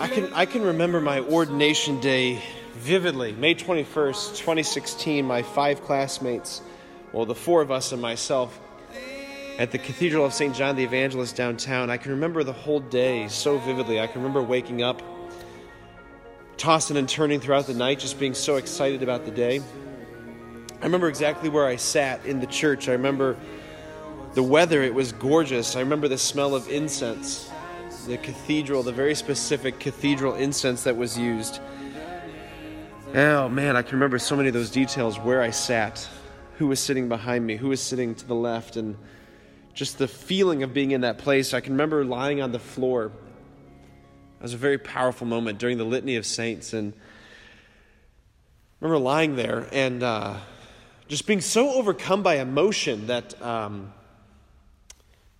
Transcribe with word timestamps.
I 0.00 0.08
can 0.08 0.32
I 0.32 0.46
can 0.46 0.62
remember 0.62 0.98
my 0.98 1.20
ordination 1.20 2.00
day 2.00 2.40
vividly. 2.72 3.32
May 3.32 3.54
21st, 3.54 4.30
2016, 4.30 5.26
my 5.26 5.42
five 5.42 5.82
classmates, 5.82 6.62
well 7.12 7.26
the 7.26 7.34
four 7.34 7.60
of 7.60 7.70
us 7.70 7.92
and 7.92 8.00
myself 8.00 8.58
at 9.58 9.72
the 9.72 9.78
Cathedral 9.78 10.24
of 10.24 10.32
St. 10.32 10.54
John 10.54 10.74
the 10.76 10.84
Evangelist 10.84 11.36
downtown. 11.36 11.90
I 11.90 11.98
can 11.98 12.12
remember 12.12 12.42
the 12.44 12.52
whole 12.54 12.80
day 12.80 13.28
so 13.28 13.58
vividly. 13.58 14.00
I 14.00 14.06
can 14.06 14.22
remember 14.22 14.40
waking 14.42 14.82
up, 14.82 15.02
tossing 16.56 16.96
and 16.96 17.06
turning 17.06 17.38
throughout 17.38 17.66
the 17.66 17.74
night, 17.74 17.98
just 17.98 18.18
being 18.18 18.32
so 18.32 18.56
excited 18.56 19.02
about 19.02 19.26
the 19.26 19.30
day. 19.30 19.60
I 20.80 20.84
remember 20.84 21.10
exactly 21.10 21.50
where 21.50 21.66
I 21.66 21.76
sat 21.76 22.24
in 22.24 22.40
the 22.40 22.46
church. 22.46 22.88
I 22.88 22.92
remember 22.92 23.36
the 24.32 24.42
weather, 24.42 24.82
it 24.82 24.94
was 24.94 25.12
gorgeous. 25.12 25.76
I 25.76 25.80
remember 25.80 26.08
the 26.08 26.16
smell 26.16 26.54
of 26.54 26.70
incense, 26.70 27.49
the 28.06 28.18
cathedral, 28.18 28.82
the 28.82 28.92
very 28.92 29.14
specific 29.14 29.78
cathedral 29.78 30.34
incense 30.34 30.84
that 30.84 30.96
was 30.96 31.18
used. 31.18 31.60
Oh 33.14 33.48
man, 33.48 33.76
I 33.76 33.82
can 33.82 33.94
remember 33.94 34.18
so 34.18 34.36
many 34.36 34.48
of 34.48 34.54
those 34.54 34.70
details 34.70 35.18
where 35.18 35.42
I 35.42 35.50
sat, 35.50 36.08
who 36.58 36.66
was 36.66 36.78
sitting 36.80 37.08
behind 37.08 37.46
me, 37.46 37.56
who 37.56 37.68
was 37.68 37.80
sitting 37.80 38.14
to 38.14 38.26
the 38.26 38.34
left, 38.34 38.76
and 38.76 38.96
just 39.74 39.98
the 39.98 40.08
feeling 40.08 40.62
of 40.62 40.74
being 40.74 40.90
in 40.90 41.00
that 41.02 41.18
place. 41.18 41.54
I 41.54 41.60
can 41.60 41.72
remember 41.72 42.04
lying 42.04 42.40
on 42.40 42.52
the 42.52 42.58
floor. 42.58 43.06
It 43.06 44.42
was 44.42 44.54
a 44.54 44.58
very 44.58 44.78
powerful 44.78 45.26
moment 45.26 45.58
during 45.58 45.78
the 45.78 45.84
Litany 45.84 46.16
of 46.16 46.26
Saints. 46.26 46.72
And 46.72 46.92
I 46.92 48.84
remember 48.84 49.02
lying 49.02 49.36
there 49.36 49.68
and 49.72 50.02
uh, 50.02 50.36
just 51.08 51.26
being 51.26 51.40
so 51.40 51.72
overcome 51.72 52.22
by 52.22 52.36
emotion 52.36 53.08
that 53.08 53.40
um, 53.42 53.92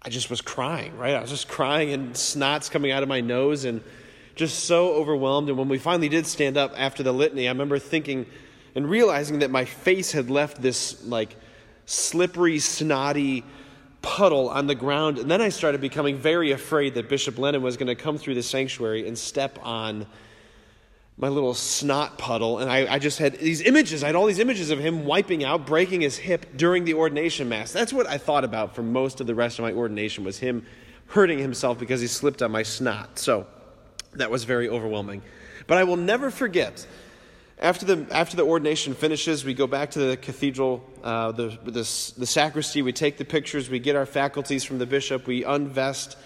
I 0.02 0.08
just 0.08 0.30
was 0.30 0.40
crying, 0.40 0.96
right? 0.96 1.14
I 1.14 1.20
was 1.20 1.30
just 1.30 1.48
crying 1.48 1.92
and 1.92 2.14
snots 2.14 2.70
coming 2.70 2.90
out 2.90 3.02
of 3.02 3.08
my 3.08 3.20
nose 3.20 3.64
and 3.64 3.82
just 4.34 4.64
so 4.64 4.94
overwhelmed. 4.94 5.50
And 5.50 5.58
when 5.58 5.68
we 5.68 5.78
finally 5.78 6.08
did 6.08 6.26
stand 6.26 6.56
up 6.56 6.72
after 6.76 7.02
the 7.02 7.12
litany, 7.12 7.46
I 7.46 7.50
remember 7.50 7.78
thinking 7.78 8.24
and 8.74 8.88
realizing 8.88 9.40
that 9.40 9.50
my 9.50 9.66
face 9.66 10.12
had 10.12 10.30
left 10.30 10.62
this 10.62 11.04
like 11.04 11.36
slippery, 11.84 12.58
snotty, 12.58 13.44
puddle 14.00 14.48
on 14.48 14.66
the 14.66 14.74
ground. 14.74 15.18
And 15.18 15.30
then 15.30 15.42
I 15.42 15.50
started 15.50 15.82
becoming 15.82 16.16
very 16.16 16.52
afraid 16.52 16.94
that 16.94 17.08
Bishop 17.08 17.38
Lennon 17.38 17.62
was 17.62 17.76
going 17.76 17.88
to 17.88 17.94
come 17.94 18.16
through 18.16 18.36
the 18.36 18.42
sanctuary 18.42 19.06
and 19.06 19.18
step 19.18 19.58
on 19.62 20.06
my 21.20 21.28
little 21.28 21.52
snot 21.52 22.16
puddle. 22.16 22.58
And 22.58 22.70
I, 22.70 22.94
I, 22.94 22.98
just 22.98 23.18
had 23.18 23.38
these 23.38 23.60
images. 23.60 24.02
I 24.02 24.06
had 24.06 24.16
all 24.16 24.26
these 24.26 24.38
images 24.38 24.70
of 24.70 24.78
him 24.78 25.04
wiping 25.04 25.44
out, 25.44 25.66
breaking 25.66 26.00
his 26.00 26.16
hip 26.16 26.56
during 26.56 26.84
the 26.84 26.94
ordination 26.94 27.48
mass. 27.48 27.72
That's 27.72 27.92
what 27.92 28.06
I 28.06 28.16
thought 28.16 28.42
about 28.42 28.74
for 28.74 28.82
most 28.82 29.20
of 29.20 29.26
the 29.26 29.34
rest 29.34 29.58
of 29.58 29.64
my 29.64 29.72
ordination 29.72 30.24
was 30.24 30.38
him 30.38 30.64
hurting 31.08 31.38
himself 31.38 31.78
because 31.78 32.00
he 32.00 32.06
slipped 32.06 32.40
on 32.40 32.50
my 32.50 32.62
snot. 32.62 33.18
So 33.18 33.46
that 34.14 34.30
was 34.30 34.44
very 34.44 34.68
overwhelming. 34.68 35.20
But 35.66 35.76
I 35.76 35.84
will 35.84 35.98
never 35.98 36.30
forget 36.30 36.86
after 37.60 37.84
the, 37.84 38.06
after 38.10 38.36
the 38.36 38.44
ordination 38.44 38.94
finishes, 38.94 39.44
we 39.44 39.52
go 39.52 39.66
back 39.66 39.90
to 39.90 39.98
the 39.98 40.16
cathedral, 40.16 40.82
uh, 41.04 41.32
the, 41.32 41.48
the, 41.64 41.72
the 41.72 42.26
sacristy, 42.26 42.80
we 42.80 42.92
take 42.92 43.18
the 43.18 43.24
pictures, 43.24 43.68
we 43.68 43.78
get 43.78 43.96
our 43.96 44.06
faculties 44.06 44.64
from 44.64 44.78
the 44.78 44.86
bishop, 44.86 45.26
we 45.26 45.44
unvest, 45.44 46.16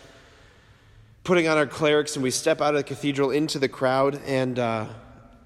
putting 1.25 1.49
on 1.49 1.57
our 1.57 1.67
clerics, 1.67 2.17
and 2.17 2.23
we 2.23 2.31
step 2.31 2.61
out 2.61 2.75
of 2.75 2.77
the 2.77 2.85
cathedral 2.85 3.31
into 3.31 3.59
the 3.59 3.69
crowd 3.69 4.21
and 4.27 4.59
uh, 4.59 4.87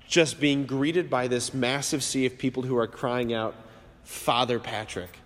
just 0.07 0.41
being 0.41 0.67
greeted 0.67 1.09
by 1.09 1.29
this 1.29 1.55
massive 1.55 2.03
sea 2.03 2.27
of 2.27 2.37
people 2.37 2.65
who 2.65 2.77
are 2.77 2.89
crying 2.89 3.33
out, 3.33 3.55
Father 4.03 4.59
Patrick. 4.59 5.21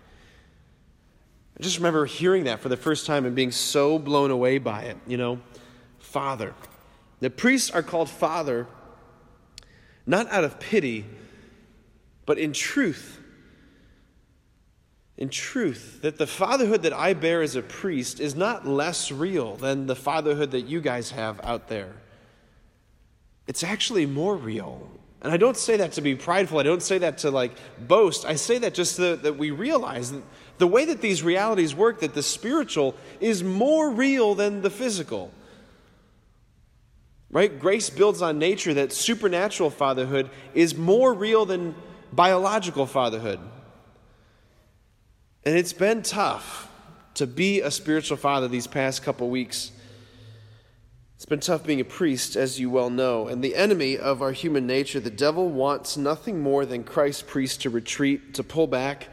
I 1.59 1.63
just 1.63 1.79
remember 1.79 2.05
hearing 2.05 2.45
that 2.45 2.61
for 2.61 2.69
the 2.69 2.77
first 2.77 3.07
time 3.07 3.25
and 3.25 3.35
being 3.35 3.51
so 3.51 3.99
blown 3.99 4.31
away 4.31 4.59
by 4.59 4.83
it, 4.83 4.99
you 5.07 5.17
know, 5.17 5.41
Father. 5.99 6.55
The 7.21 7.31
priests 7.31 7.71
are 7.71 7.83
called 7.83 8.11
Father 8.11 8.67
not 10.07 10.31
out 10.31 10.45
of 10.45 10.59
pity, 10.59 11.07
but 12.27 12.39
in 12.39 12.53
truth. 12.53 13.21
In 15.19 15.29
truth, 15.29 16.01
that 16.03 16.17
the 16.19 16.27
fatherhood 16.27 16.83
that 16.83 16.93
I 16.93 17.15
bear 17.15 17.43
as 17.43 17.55
a 17.55 17.63
priest 17.63 18.19
is 18.19 18.35
not 18.35 18.67
less 18.67 19.13
real 19.13 19.57
than 19.57 19.87
the 19.87 19.95
fatherhood 19.95 20.51
that 20.53 20.63
you 20.63 20.81
guys 20.81 21.11
have 21.11 21.41
out 21.45 21.69
there. 21.69 21.93
It's 23.47 23.63
actually 23.63 24.07
more 24.07 24.37
real. 24.37 24.89
And 25.21 25.33
I 25.33 25.37
don't 25.37 25.57
say 25.57 25.77
that 25.77 25.93
to 25.93 26.01
be 26.01 26.17
prideful. 26.17 26.59
I 26.59 26.65
don't 26.65 26.83
say 26.83 26.99
that 26.99 27.19
to 27.19 27.31
like 27.31 27.53
boast. 27.79 28.25
I 28.25 28.35
say 28.35 28.59
that 28.59 28.75
just 28.75 28.97
so 28.97 29.15
that 29.15 29.39
we 29.39 29.51
realize 29.51 30.11
that 30.11 30.23
the 30.59 30.67
way 30.67 30.85
that 30.87 31.01
these 31.01 31.23
realities 31.23 31.75
work, 31.75 32.01
that 32.01 32.15
the 32.15 32.23
spiritual 32.23 32.97
is 33.21 33.45
more 33.45 33.91
real 33.91 34.35
than 34.35 34.63
the 34.63 34.71
physical. 34.71 35.31
Right? 37.31 37.59
Grace 37.59 37.89
builds 37.89 38.21
on 38.21 38.39
nature 38.39 38.75
that 38.75 38.93
supernatural 38.93 39.71
fatherhood 39.71 40.29
is 40.55 40.77
more 40.77 41.15
real 41.15 41.47
than 41.47 41.75
biological 42.13 42.87
fatherhood. 42.87 43.41
And 45.45 45.57
it's 45.57 45.73
been 45.73 46.03
tough 46.03 46.71
to 47.15 47.27
be 47.27 47.61
a 47.61 47.71
spiritual 47.71 48.17
father 48.17 48.49
these 48.49 48.67
past 48.67 49.03
couple 49.03 49.29
weeks. 49.29 49.73
It's 51.17 51.27
been 51.27 51.41
tough 51.41 51.65
being 51.65 51.81
a 51.81 51.85
priest, 51.85 52.37
as 52.37 52.59
you 52.59 52.71
well 52.71 52.91
know. 52.91 53.29
And 53.29 53.43
the 53.43 53.55
enemy 53.55 53.97
of 53.99 54.23
our 54.23 54.33
human 54.33 54.67
nature, 54.67 55.01
the 55.01 55.11
devil, 55.11 55.49
wants 55.49 55.97
nothing 55.97 56.41
more 56.41 56.65
than 56.65 56.85
Christ's 56.85 57.23
priests 57.23 57.59
to 57.59 57.71
retreat, 57.71 58.35
to 58.35 58.43
pull 58.43 58.67
back, 58.67 59.09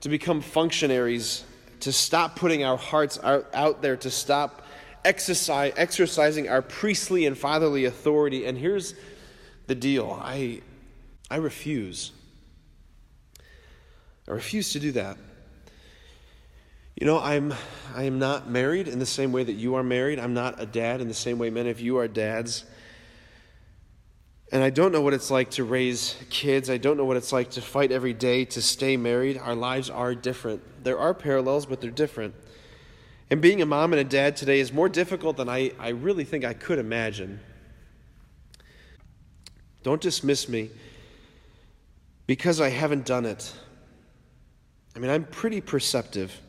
to 0.00 0.08
become 0.08 0.40
functionaries, 0.40 1.44
to 1.80 1.92
stop 1.92 2.36
putting 2.36 2.64
our 2.64 2.76
hearts 2.76 3.18
out, 3.22 3.46
out 3.52 3.82
there, 3.82 3.96
to 3.96 4.10
stop 4.10 4.62
exercise, 5.04 5.72
exercising 5.76 6.48
our 6.48 6.62
priestly 6.62 7.26
and 7.26 7.36
fatherly 7.36 7.84
authority. 7.84 8.46
And 8.46 8.58
here's 8.58 8.94
the 9.66 9.74
deal 9.74 10.18
I, 10.22 10.62
I 11.30 11.36
refuse. 11.36 12.12
I 14.28 14.32
refuse 14.32 14.72
to 14.72 14.80
do 14.80 14.92
that. 14.92 15.16
You 16.96 17.04
know, 17.04 17.20
I'm, 17.20 17.52
I 17.94 18.04
am 18.04 18.18
not 18.18 18.48
married 18.48 18.88
in 18.88 18.98
the 18.98 19.04
same 19.04 19.30
way 19.30 19.44
that 19.44 19.52
you 19.52 19.74
are 19.74 19.82
married. 19.82 20.18
I'm 20.18 20.32
not 20.32 20.62
a 20.62 20.64
dad 20.64 21.02
in 21.02 21.08
the 21.08 21.14
same 21.14 21.38
way 21.38 21.50
many 21.50 21.68
of 21.68 21.78
you 21.78 21.98
are 21.98 22.08
dads. 22.08 22.64
And 24.50 24.62
I 24.62 24.70
don't 24.70 24.92
know 24.92 25.02
what 25.02 25.12
it's 25.12 25.30
like 25.30 25.50
to 25.52 25.64
raise 25.64 26.16
kids. 26.30 26.70
I 26.70 26.78
don't 26.78 26.96
know 26.96 27.04
what 27.04 27.18
it's 27.18 27.34
like 27.34 27.50
to 27.50 27.60
fight 27.60 27.92
every 27.92 28.14
day 28.14 28.46
to 28.46 28.62
stay 28.62 28.96
married. 28.96 29.36
Our 29.36 29.54
lives 29.54 29.90
are 29.90 30.14
different. 30.14 30.62
There 30.84 30.98
are 30.98 31.12
parallels, 31.12 31.66
but 31.66 31.82
they're 31.82 31.90
different. 31.90 32.34
And 33.28 33.42
being 33.42 33.60
a 33.60 33.66
mom 33.66 33.92
and 33.92 34.00
a 34.00 34.04
dad 34.04 34.34
today 34.34 34.60
is 34.60 34.72
more 34.72 34.88
difficult 34.88 35.36
than 35.36 35.50
I, 35.50 35.72
I 35.78 35.90
really 35.90 36.24
think 36.24 36.46
I 36.46 36.54
could 36.54 36.78
imagine. 36.78 37.40
Don't 39.82 40.00
dismiss 40.00 40.48
me 40.48 40.70
because 42.26 42.58
I 42.58 42.70
haven't 42.70 43.04
done 43.04 43.26
it. 43.26 43.52
I 44.94 44.98
mean, 44.98 45.10
I'm 45.10 45.24
pretty 45.24 45.60
perceptive. 45.60 46.40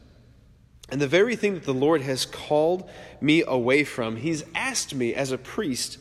And 0.89 1.01
the 1.01 1.07
very 1.07 1.35
thing 1.35 1.55
that 1.55 1.63
the 1.63 1.73
Lord 1.73 2.01
has 2.01 2.25
called 2.25 2.89
me 3.19 3.43
away 3.45 3.83
from, 3.83 4.15
He's 4.15 4.43
asked 4.55 4.95
me 4.95 5.13
as 5.13 5.31
a 5.31 5.37
priest 5.37 5.97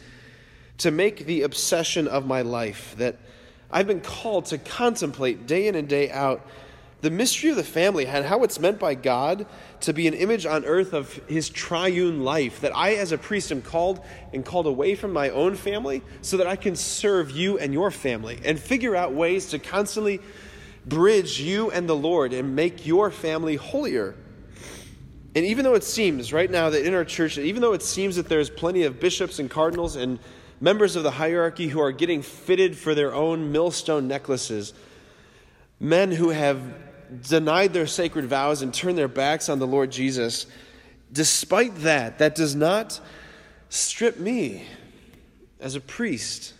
to 0.78 0.90
make 0.90 1.26
the 1.26 1.42
obsession 1.42 2.06
of 2.06 2.26
my 2.26 2.42
life, 2.42 2.94
that 2.98 3.16
I've 3.70 3.86
been 3.86 4.00
called 4.00 4.46
to 4.46 4.58
contemplate 4.58 5.46
day 5.46 5.66
in 5.66 5.74
and 5.74 5.88
day 5.88 6.10
out 6.10 6.46
the 7.02 7.10
mystery 7.10 7.50
of 7.50 7.56
the 7.56 7.64
family 7.64 8.06
and 8.06 8.24
how 8.24 8.42
it's 8.42 8.58
meant 8.58 8.78
by 8.78 8.94
God 8.94 9.46
to 9.80 9.92
be 9.92 10.08
an 10.08 10.14
image 10.14 10.46
on 10.46 10.64
earth 10.64 10.92
of 10.92 11.12
his 11.28 11.50
triune 11.50 12.24
life. 12.24 12.60
That 12.60 12.74
I, 12.74 12.94
as 12.94 13.12
a 13.12 13.18
priest, 13.18 13.52
am 13.52 13.62
called 13.62 14.00
and 14.32 14.44
called 14.44 14.66
away 14.66 14.94
from 14.94 15.12
my 15.12 15.30
own 15.30 15.56
family 15.56 16.02
so 16.22 16.36
that 16.38 16.46
I 16.46 16.56
can 16.56 16.74
serve 16.74 17.30
you 17.30 17.58
and 17.58 17.72
your 17.72 17.90
family 17.90 18.40
and 18.44 18.58
figure 18.58 18.96
out 18.96 19.12
ways 19.12 19.46
to 19.50 19.58
constantly 19.58 20.20
bridge 20.86 21.40
you 21.40 21.70
and 21.70 21.88
the 21.88 21.96
Lord 21.96 22.32
and 22.32 22.56
make 22.56 22.86
your 22.86 23.10
family 23.10 23.56
holier. 23.56 24.14
And 25.36 25.44
even 25.44 25.64
though 25.64 25.74
it 25.74 25.84
seems 25.84 26.32
right 26.32 26.50
now 26.50 26.70
that 26.70 26.86
in 26.86 26.94
our 26.94 27.04
church, 27.04 27.36
even 27.36 27.60
though 27.60 27.74
it 27.74 27.82
seems 27.82 28.16
that 28.16 28.26
there's 28.26 28.48
plenty 28.48 28.84
of 28.84 28.98
bishops 28.98 29.38
and 29.38 29.50
cardinals 29.50 29.94
and 29.94 30.18
members 30.62 30.96
of 30.96 31.02
the 31.02 31.10
hierarchy 31.10 31.68
who 31.68 31.78
are 31.78 31.92
getting 31.92 32.22
fitted 32.22 32.74
for 32.74 32.94
their 32.94 33.14
own 33.14 33.52
millstone 33.52 34.08
necklaces, 34.08 34.72
men 35.78 36.10
who 36.10 36.30
have 36.30 36.62
denied 37.28 37.74
their 37.74 37.86
sacred 37.86 38.24
vows 38.24 38.62
and 38.62 38.72
turned 38.72 38.96
their 38.96 39.08
backs 39.08 39.50
on 39.50 39.58
the 39.58 39.66
Lord 39.66 39.92
Jesus, 39.92 40.46
despite 41.12 41.74
that, 41.80 42.16
that 42.16 42.34
does 42.34 42.54
not 42.54 42.98
strip 43.68 44.18
me 44.18 44.64
as 45.60 45.74
a 45.74 45.82
priest 45.82 46.54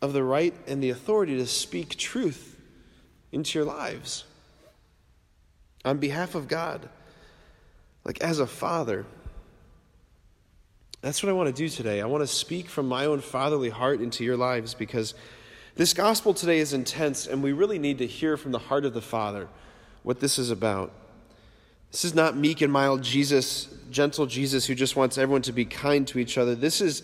of 0.00 0.12
the 0.12 0.24
right 0.24 0.54
and 0.66 0.82
the 0.82 0.90
authority 0.90 1.36
to 1.36 1.46
speak 1.46 1.96
truth 1.96 2.60
into 3.30 3.56
your 3.56 3.66
lives. 3.66 4.24
On 5.84 5.98
behalf 5.98 6.34
of 6.34 6.48
God, 6.48 6.88
like 8.04 8.20
as 8.20 8.38
a 8.38 8.46
father. 8.46 9.06
That's 11.00 11.22
what 11.22 11.30
I 11.30 11.32
want 11.32 11.48
to 11.48 11.52
do 11.52 11.68
today. 11.68 12.00
I 12.00 12.06
want 12.06 12.22
to 12.22 12.26
speak 12.28 12.68
from 12.68 12.86
my 12.86 13.06
own 13.06 13.20
fatherly 13.20 13.70
heart 13.70 14.00
into 14.00 14.22
your 14.24 14.36
lives 14.36 14.74
because 14.74 15.14
this 15.74 15.94
gospel 15.94 16.34
today 16.34 16.58
is 16.58 16.72
intense, 16.72 17.26
and 17.26 17.42
we 17.42 17.52
really 17.52 17.78
need 17.78 17.98
to 17.98 18.06
hear 18.06 18.36
from 18.36 18.52
the 18.52 18.58
heart 18.58 18.84
of 18.84 18.94
the 18.94 19.00
Father 19.00 19.48
what 20.02 20.20
this 20.20 20.38
is 20.38 20.50
about. 20.50 20.92
This 21.90 22.04
is 22.04 22.14
not 22.14 22.36
meek 22.36 22.60
and 22.60 22.72
mild 22.72 23.02
Jesus, 23.02 23.68
gentle 23.90 24.26
Jesus 24.26 24.66
who 24.66 24.74
just 24.74 24.96
wants 24.96 25.18
everyone 25.18 25.42
to 25.42 25.52
be 25.52 25.64
kind 25.64 26.06
to 26.08 26.18
each 26.18 26.38
other. 26.38 26.54
This 26.54 26.80
is 26.80 27.02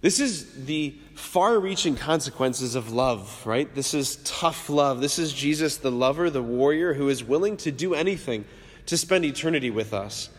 This 0.00 0.20
is 0.20 0.66
the 0.66 0.96
far 1.14 1.58
reaching 1.58 1.96
consequences 1.96 2.76
of 2.76 2.92
love, 2.92 3.44
right? 3.44 3.74
This 3.74 3.94
is 3.94 4.16
tough 4.22 4.70
love. 4.70 5.00
This 5.00 5.18
is 5.18 5.32
Jesus, 5.32 5.76
the 5.78 5.90
lover, 5.90 6.30
the 6.30 6.42
warrior, 6.42 6.94
who 6.94 7.08
is 7.08 7.24
willing 7.24 7.56
to 7.58 7.72
do 7.72 7.94
anything 7.94 8.44
to 8.88 8.96
spend 8.96 9.24
eternity 9.24 9.70
with 9.70 9.92
us. 9.92 10.30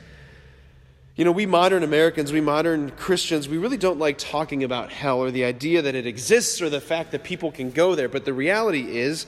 You 1.16 1.24
know, 1.24 1.32
we 1.32 1.46
modern 1.46 1.84
Americans, 1.84 2.32
we 2.32 2.42
modern 2.42 2.92
Christians, 2.92 3.48
we 3.48 3.58
really 3.58 3.78
don't 3.78 4.00
like 4.00 4.18
talking 4.18 4.64
about 4.64 4.92
hell 4.92 5.20
or 5.20 5.30
the 5.30 5.46
idea 5.46 5.84
that 5.84 5.94
it 5.94 6.08
exists 6.08 6.62
or 6.62 6.70
the 6.70 6.82
fact 6.82 7.12
that 7.12 7.24
people 7.24 7.52
can 7.52 7.70
go 7.72 7.94
there. 7.94 8.10
But 8.10 8.26
the 8.26 8.34
reality 8.34 8.98
is, 8.98 9.28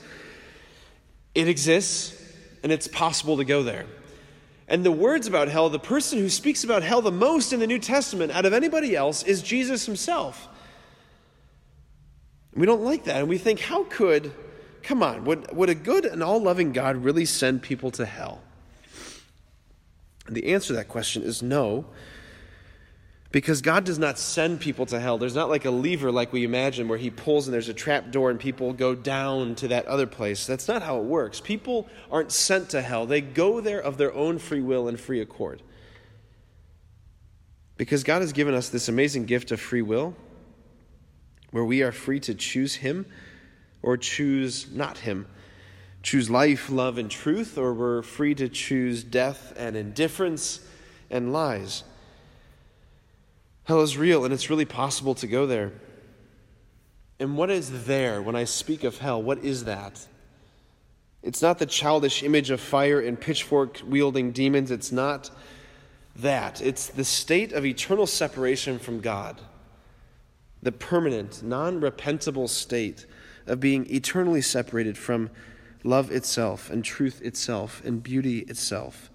it 1.36 1.46
exists 1.46 2.20
and 2.62 2.72
it's 2.72 2.88
possible 2.88 3.36
to 3.36 3.44
go 3.44 3.62
there. 3.62 3.86
And 4.66 4.84
the 4.84 4.90
words 4.92 5.26
about 5.28 5.48
hell, 5.48 5.68
the 5.68 5.78
person 5.78 6.18
who 6.18 6.28
speaks 6.28 6.64
about 6.64 6.82
hell 6.82 7.00
the 7.00 7.12
most 7.12 7.52
in 7.52 7.60
the 7.60 7.66
New 7.66 7.78
Testament 7.78 8.32
out 8.32 8.44
of 8.44 8.52
anybody 8.52 8.96
else 8.96 9.22
is 9.22 9.40
Jesus 9.40 9.86
himself. 9.86 10.48
We 12.54 12.66
don't 12.66 12.82
like 12.82 13.04
that. 13.04 13.18
And 13.18 13.28
we 13.28 13.38
think, 13.38 13.60
how 13.60 13.84
could, 13.84 14.32
come 14.82 15.02
on, 15.02 15.24
would, 15.26 15.54
would 15.54 15.68
a 15.68 15.74
good 15.76 16.06
and 16.06 16.24
all 16.24 16.40
loving 16.40 16.72
God 16.72 16.96
really 16.96 17.24
send 17.24 17.62
people 17.62 17.92
to 17.92 18.04
hell? 18.04 18.40
And 20.32 20.42
the 20.42 20.54
answer 20.54 20.68
to 20.68 20.72
that 20.76 20.88
question 20.88 21.22
is 21.22 21.42
no, 21.42 21.84
because 23.32 23.60
God 23.60 23.84
does 23.84 23.98
not 23.98 24.18
send 24.18 24.60
people 24.60 24.86
to 24.86 24.98
hell. 24.98 25.18
There's 25.18 25.34
not 25.34 25.50
like 25.50 25.66
a 25.66 25.70
lever 25.70 26.10
like 26.10 26.32
we 26.32 26.42
imagine 26.42 26.88
where 26.88 26.96
he 26.96 27.10
pulls 27.10 27.46
and 27.46 27.52
there's 27.52 27.68
a 27.68 27.74
trap 27.74 28.10
door 28.10 28.30
and 28.30 28.40
people 28.40 28.72
go 28.72 28.94
down 28.94 29.56
to 29.56 29.68
that 29.68 29.84
other 29.84 30.06
place. 30.06 30.46
That's 30.46 30.68
not 30.68 30.80
how 30.80 30.96
it 30.96 31.04
works. 31.04 31.38
People 31.38 31.86
aren't 32.10 32.32
sent 32.32 32.70
to 32.70 32.80
hell, 32.80 33.04
they 33.04 33.20
go 33.20 33.60
there 33.60 33.78
of 33.78 33.98
their 33.98 34.14
own 34.14 34.38
free 34.38 34.62
will 34.62 34.88
and 34.88 34.98
free 34.98 35.20
accord. 35.20 35.60
Because 37.76 38.02
God 38.02 38.22
has 38.22 38.32
given 38.32 38.54
us 38.54 38.70
this 38.70 38.88
amazing 38.88 39.26
gift 39.26 39.52
of 39.52 39.60
free 39.60 39.82
will 39.82 40.16
where 41.50 41.66
we 41.66 41.82
are 41.82 41.92
free 41.92 42.20
to 42.20 42.34
choose 42.34 42.76
him 42.76 43.04
or 43.82 43.98
choose 43.98 44.72
not 44.72 44.96
him 44.96 45.26
choose 46.02 46.28
life, 46.28 46.68
love, 46.68 46.98
and 46.98 47.10
truth, 47.10 47.56
or 47.56 47.72
we're 47.72 48.02
free 48.02 48.34
to 48.34 48.48
choose 48.48 49.04
death 49.04 49.52
and 49.56 49.76
indifference 49.76 50.60
and 51.10 51.32
lies. 51.32 51.84
Hell 53.64 53.82
is 53.82 53.96
real, 53.96 54.24
and 54.24 54.34
it's 54.34 54.50
really 54.50 54.64
possible 54.64 55.14
to 55.14 55.26
go 55.26 55.46
there. 55.46 55.72
And 57.20 57.36
what 57.36 57.50
is 57.50 57.84
there 57.86 58.20
when 58.20 58.34
I 58.34 58.44
speak 58.44 58.82
of 58.82 58.98
hell? 58.98 59.22
What 59.22 59.38
is 59.38 59.64
that? 59.64 60.06
It's 61.22 61.40
not 61.40 61.60
the 61.60 61.66
childish 61.66 62.24
image 62.24 62.50
of 62.50 62.60
fire 62.60 63.00
and 63.00 63.20
pitchfork 63.20 63.80
wielding 63.86 64.32
demons. 64.32 64.72
It's 64.72 64.90
not 64.90 65.30
that. 66.16 66.60
It's 66.60 66.88
the 66.88 67.04
state 67.04 67.52
of 67.52 67.64
eternal 67.64 68.08
separation 68.08 68.80
from 68.80 69.00
God, 69.00 69.40
the 70.60 70.72
permanent, 70.72 71.44
non 71.44 71.80
repentable 71.80 72.48
state 72.48 73.06
of 73.46 73.60
being 73.60 73.88
eternally 73.88 74.42
separated 74.42 74.98
from 74.98 75.30
love 75.84 76.10
itself 76.10 76.70
and 76.70 76.84
truth 76.84 77.20
itself 77.22 77.82
and 77.84 78.02
beauty 78.02 78.40
itself. 78.40 79.10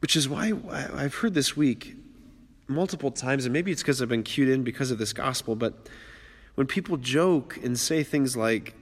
Which 0.00 0.16
is 0.16 0.28
why 0.28 0.52
I've 0.70 1.14
heard 1.14 1.34
this 1.34 1.56
week 1.56 1.96
multiple 2.66 3.10
times, 3.10 3.44
and 3.44 3.52
maybe 3.52 3.72
it's 3.72 3.82
because 3.82 4.00
I've 4.00 4.08
been 4.08 4.22
cued 4.22 4.48
in 4.48 4.62
because 4.62 4.90
of 4.90 4.98
this 4.98 5.12
gospel, 5.12 5.54
but 5.54 5.88
when 6.54 6.66
people 6.66 6.96
joke 6.96 7.58
and 7.62 7.78
say 7.78 8.02
things 8.02 8.36
like, 8.36 8.74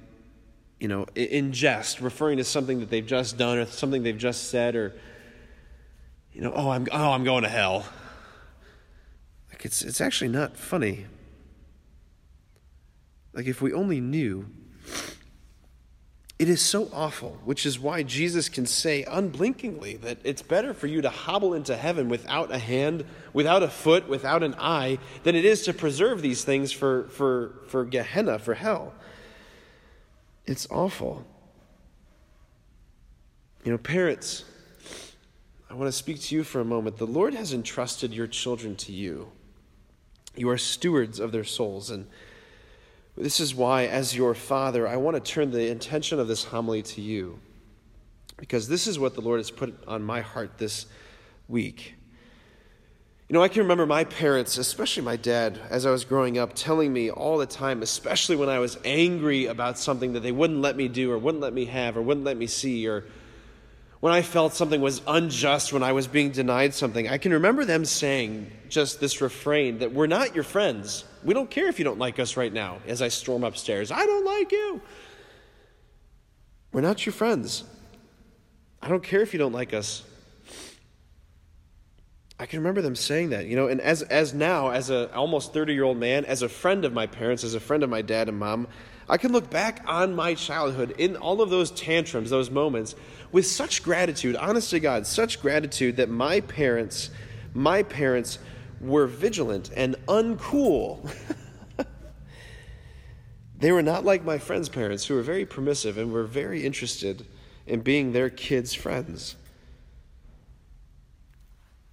you 0.79 0.89
know, 0.89 1.07
in 1.15 1.53
jest, 1.53 2.01
referring 2.01 2.39
to 2.39 2.45
something 2.45 2.81
that 2.81 2.91
they've 2.91 3.07
just 3.07 3.39
done 3.39 3.59
or 3.59 3.67
something 3.67 4.03
they've 4.03 4.19
just 4.19 4.51
said, 4.51 4.75
or, 4.75 4.95
you 6.33 6.41
know, 6.41 6.53
oh, 6.55 6.71
I'm, 6.71 6.87
oh, 6.91 7.13
I'm 7.13 7.25
going 7.25 7.45
to 7.45 7.49
hell. 7.49 7.87
Like, 9.51 9.65
it's, 9.65 9.83
it's 9.83 10.01
actually 10.01 10.29
not 10.29 10.57
funny. 10.57 11.07
Like, 13.33 13.47
if 13.47 13.63
we 13.63 13.73
only 13.73 14.01
knew 14.01 14.47
it 16.43 16.49
is 16.49 16.61
so 16.61 16.89
awful, 16.93 17.39
which 17.45 17.65
is 17.65 17.79
why 17.79 18.03
Jesus 18.03 18.49
can 18.49 18.67
say 18.67 19.05
unblinkingly 19.05 19.95
that 19.99 20.19
it's 20.25 20.43
better 20.43 20.75
for 20.75 20.89
you 20.89 21.01
to 21.01 21.09
hobble 21.09 21.55
into 21.55 21.77
heaven 21.77 22.09
without 22.09 22.51
a 22.51 22.59
hand, 22.59 23.05
without 23.33 23.63
a 23.63 23.69
foot, 23.69 24.09
without 24.09 24.43
an 24.43 24.57
eye, 24.59 24.99
than 25.23 25.37
it 25.37 25.45
is 25.45 25.63
to 25.67 25.73
preserve 25.73 26.21
these 26.21 26.43
things 26.43 26.73
for, 26.73 27.05
for, 27.11 27.61
for 27.69 27.85
Gehenna, 27.85 28.41
for 28.41 28.55
hell. 28.55 28.93
It's 30.45 30.67
awful. 30.69 31.25
You 33.63 33.71
know, 33.71 33.79
parents, 33.79 34.43
I 35.71 35.75
want 35.75 35.87
to 35.87 35.97
speak 35.97 36.21
to 36.23 36.35
you 36.35 36.43
for 36.43 36.61
a 36.61 36.65
moment. 36.65 36.97
The 36.97 37.07
Lord 37.07 37.35
has 37.35 37.53
entrusted 37.53 38.13
your 38.13 38.27
children 38.27 38.75
to 38.79 38.91
you. 38.91 39.31
You 40.35 40.49
are 40.49 40.59
stewards 40.59 41.21
of 41.21 41.31
their 41.31 41.45
souls. 41.45 41.89
And 41.89 42.09
this 43.17 43.41
is 43.41 43.55
why, 43.55 43.87
as 43.87 44.17
your 44.17 44.35
father, 44.35 44.89
I 44.89 44.97
want 44.97 45.23
to 45.23 45.33
turn 45.33 45.51
the 45.51 45.71
intention 45.71 46.19
of 46.19 46.29
this 46.29 46.45
homily 46.45 46.83
to 46.83 47.01
you, 47.01 47.39
because 48.37 48.69
this 48.69 48.87
is 48.87 48.99
what 48.99 49.15
the 49.15 49.21
Lord 49.21 49.39
has 49.39 49.51
put 49.51 49.75
on 49.87 50.03
my 50.03 50.21
heart 50.21 50.59
this 50.59 50.87
week. 51.49 51.95
You 53.29 53.35
know, 53.35 53.43
I 53.43 53.49
can 53.49 53.63
remember 53.63 53.87
my 53.87 54.05
parents, 54.05 54.59
especially 54.59 55.03
my 55.03 55.17
dad, 55.17 55.59
as 55.71 55.87
I 55.87 55.91
was 55.91 56.05
growing 56.05 56.37
up, 56.39 56.53
telling 56.55 56.93
me 56.93 57.11
all 57.11 57.39
the 57.39 57.47
time, 57.47 57.83
especially 57.83 58.37
when 58.37 58.49
I 58.51 58.59
was 58.59 58.79
angry 58.85 59.47
about 59.47 59.79
something 59.79 60.13
that 60.13 60.21
they 60.21 60.33
wouldn't 60.33 60.61
let 60.61 60.77
me 60.77 60.89
do 60.89 61.11
or 61.11 61.19
wouldn't 61.19 61.43
let 61.43 61.55
me 61.55 61.65
have 61.67 61.97
or 61.97 62.03
wouldn't 62.03 62.27
let 62.27 62.37
me 62.37 62.47
see 62.47 62.87
or 62.87 63.05
when 64.03 64.13
I 64.13 64.23
felt 64.23 64.53
something 64.53 64.81
was 64.81 65.01
unjust, 65.07 65.73
when 65.73 65.85
I 65.85 65.93
was 65.93 66.09
being 66.09 66.33
denied 66.33 66.75
something, 66.75 67.09
I 67.09 67.19
can 67.19 67.35
remember 67.35 67.65
them 67.65 67.85
saying 67.85 68.51
just 68.69 68.99
this 68.99 69.21
refrain 69.21 69.79
that 69.79 69.93
we're 69.93 70.09
not 70.09 70.35
your 70.35 70.43
friends. 70.43 71.05
We 71.23 71.35
don't 71.35 71.49
care 71.49 71.69
if 71.69 71.79
you 71.79 71.85
don't 71.85 72.01
like 72.01 72.19
us 72.19 72.37
right 72.37 72.53
now 72.53 72.79
as 72.89 73.01
I 73.01 73.07
storm 73.07 73.45
upstairs. 73.45 73.93
I 73.93 74.05
don't 74.05 74.25
like 74.25 74.51
you. 74.51 74.81
We're 76.73 76.81
not 76.81 77.07
your 77.07 77.13
friends. 77.13 77.63
I 78.83 78.89
don't 78.89 79.05
care 79.05 79.21
if 79.21 79.33
you 79.33 79.39
don't 79.39 79.53
like 79.53 79.73
us. 79.73 80.03
I 82.41 82.47
can 82.47 82.59
remember 82.59 82.83
them 82.83 82.97
saying 82.97 83.31
that, 83.31 83.47
you 83.47 83.55
know, 83.55 83.69
and 83.69 83.81
as, 83.81 84.03
as 84.03 84.35
now, 84.35 84.71
as 84.71 84.91
a 84.91 85.15
almost 85.15 85.53
30 85.53 85.75
year 85.75 85.85
old 85.85 85.97
man, 85.97 86.25
as 86.25 86.43
a 86.43 86.49
friend 86.49 86.85
of 86.85 86.93
my 86.93 87.07
parents, 87.07 87.45
as 87.45 87.55
a 87.55 87.61
friend 87.61 87.85
of 87.85 87.89
my 87.89 88.03
dad 88.03 88.29
and 88.29 88.37
mom, 88.37 88.67
I 89.09 89.17
can 89.17 89.33
look 89.33 89.51
back 89.51 89.83
on 89.87 90.15
my 90.15 90.35
childhood 90.35 90.95
in 90.99 91.17
all 91.17 91.43
of 91.43 91.51
those 91.51 91.71
tantrums, 91.71 92.31
those 92.31 92.51
moments, 92.51 92.95
with 93.31 93.47
such 93.47 93.83
gratitude, 93.83 94.37
honest 94.37 94.71
to 94.71 94.81
God, 94.81 95.07
such 95.07 95.41
gratitude 95.41 95.97
that 95.97 96.09
my 96.09 96.41
parents, 96.41 97.11
my 97.55 97.83
parents 97.83 98.39
were 98.81 99.07
vigilant 99.07 99.71
and 99.77 99.97
uncool. 100.07 101.11
they 103.59 103.73
were 103.73 103.83
not 103.83 104.05
like 104.05 104.25
my 104.25 104.39
friends' 104.39 104.69
parents, 104.69 105.07
who 105.07 105.15
were 105.15 105.23
very 105.23 105.47
permissive 105.47 105.99
and 105.99 106.13
were 106.13 106.25
very 106.25 106.65
interested 106.65 107.27
in 107.67 107.81
being 107.81 108.13
their 108.13 108.31
kids' 108.31 108.75
friends. 108.75 109.37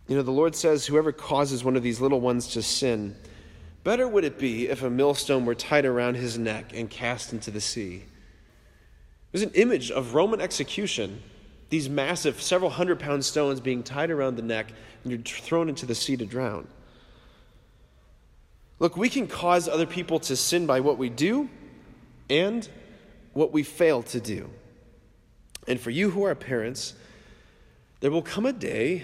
You 0.08 0.16
know, 0.16 0.24
the 0.24 0.32
Lord 0.32 0.56
says, 0.56 0.88
Whoever 0.88 1.12
causes 1.12 1.64
one 1.64 1.76
of 1.76 1.84
these 1.84 2.02
little 2.02 2.20
ones 2.20 2.48
to 2.54 2.64
sin, 2.64 3.16
better 3.84 4.08
would 4.08 4.24
it 4.24 4.38
be 4.38 4.68
if 4.68 4.84
a 4.84 4.90
millstone 4.90 5.46
were 5.46 5.56
tied 5.56 5.86
around 5.86 6.16
his 6.16 6.38
neck 6.38 6.72
and 6.74 6.90
cast 6.90 7.34
into 7.34 7.52
the 7.52 7.62
sea. 7.62 8.04
There's 9.32 9.44
an 9.44 9.52
image 9.54 9.92
of 9.92 10.16
Roman 10.16 10.42
execution, 10.42 11.22
these 11.70 11.90
massive, 11.90 12.42
several 12.42 12.72
hundred 12.72 13.00
pound 13.00 13.24
stones 13.24 13.60
being 13.60 13.84
tied 13.84 14.12
around 14.12 14.36
the 14.36 14.42
neck 14.42 14.72
and 15.04 15.12
you're 15.12 15.22
thrown 15.22 15.70
into 15.70 15.86
the 15.86 15.96
sea 15.96 16.18
to 16.18 16.26
drown. 16.26 16.68
Look, 18.80 18.96
we 18.96 19.10
can 19.10 19.28
cause 19.28 19.68
other 19.68 19.86
people 19.86 20.20
to 20.22 20.36
sin 20.36 20.66
by 20.66 20.80
what 20.80 20.98
we 20.98 21.10
do 21.10 21.50
and 22.30 22.68
what 23.34 23.52
we 23.52 23.64
fail 23.64 24.04
to 24.04 24.20
do. 24.20 24.50
And 25.68 25.80
for 25.80 25.90
you 25.92 26.10
who 26.10 26.24
are 26.24 26.36
parents, 26.36 26.94
there 28.00 28.12
will 28.12 28.22
come 28.22 28.46
a 28.46 28.54
day 28.54 29.04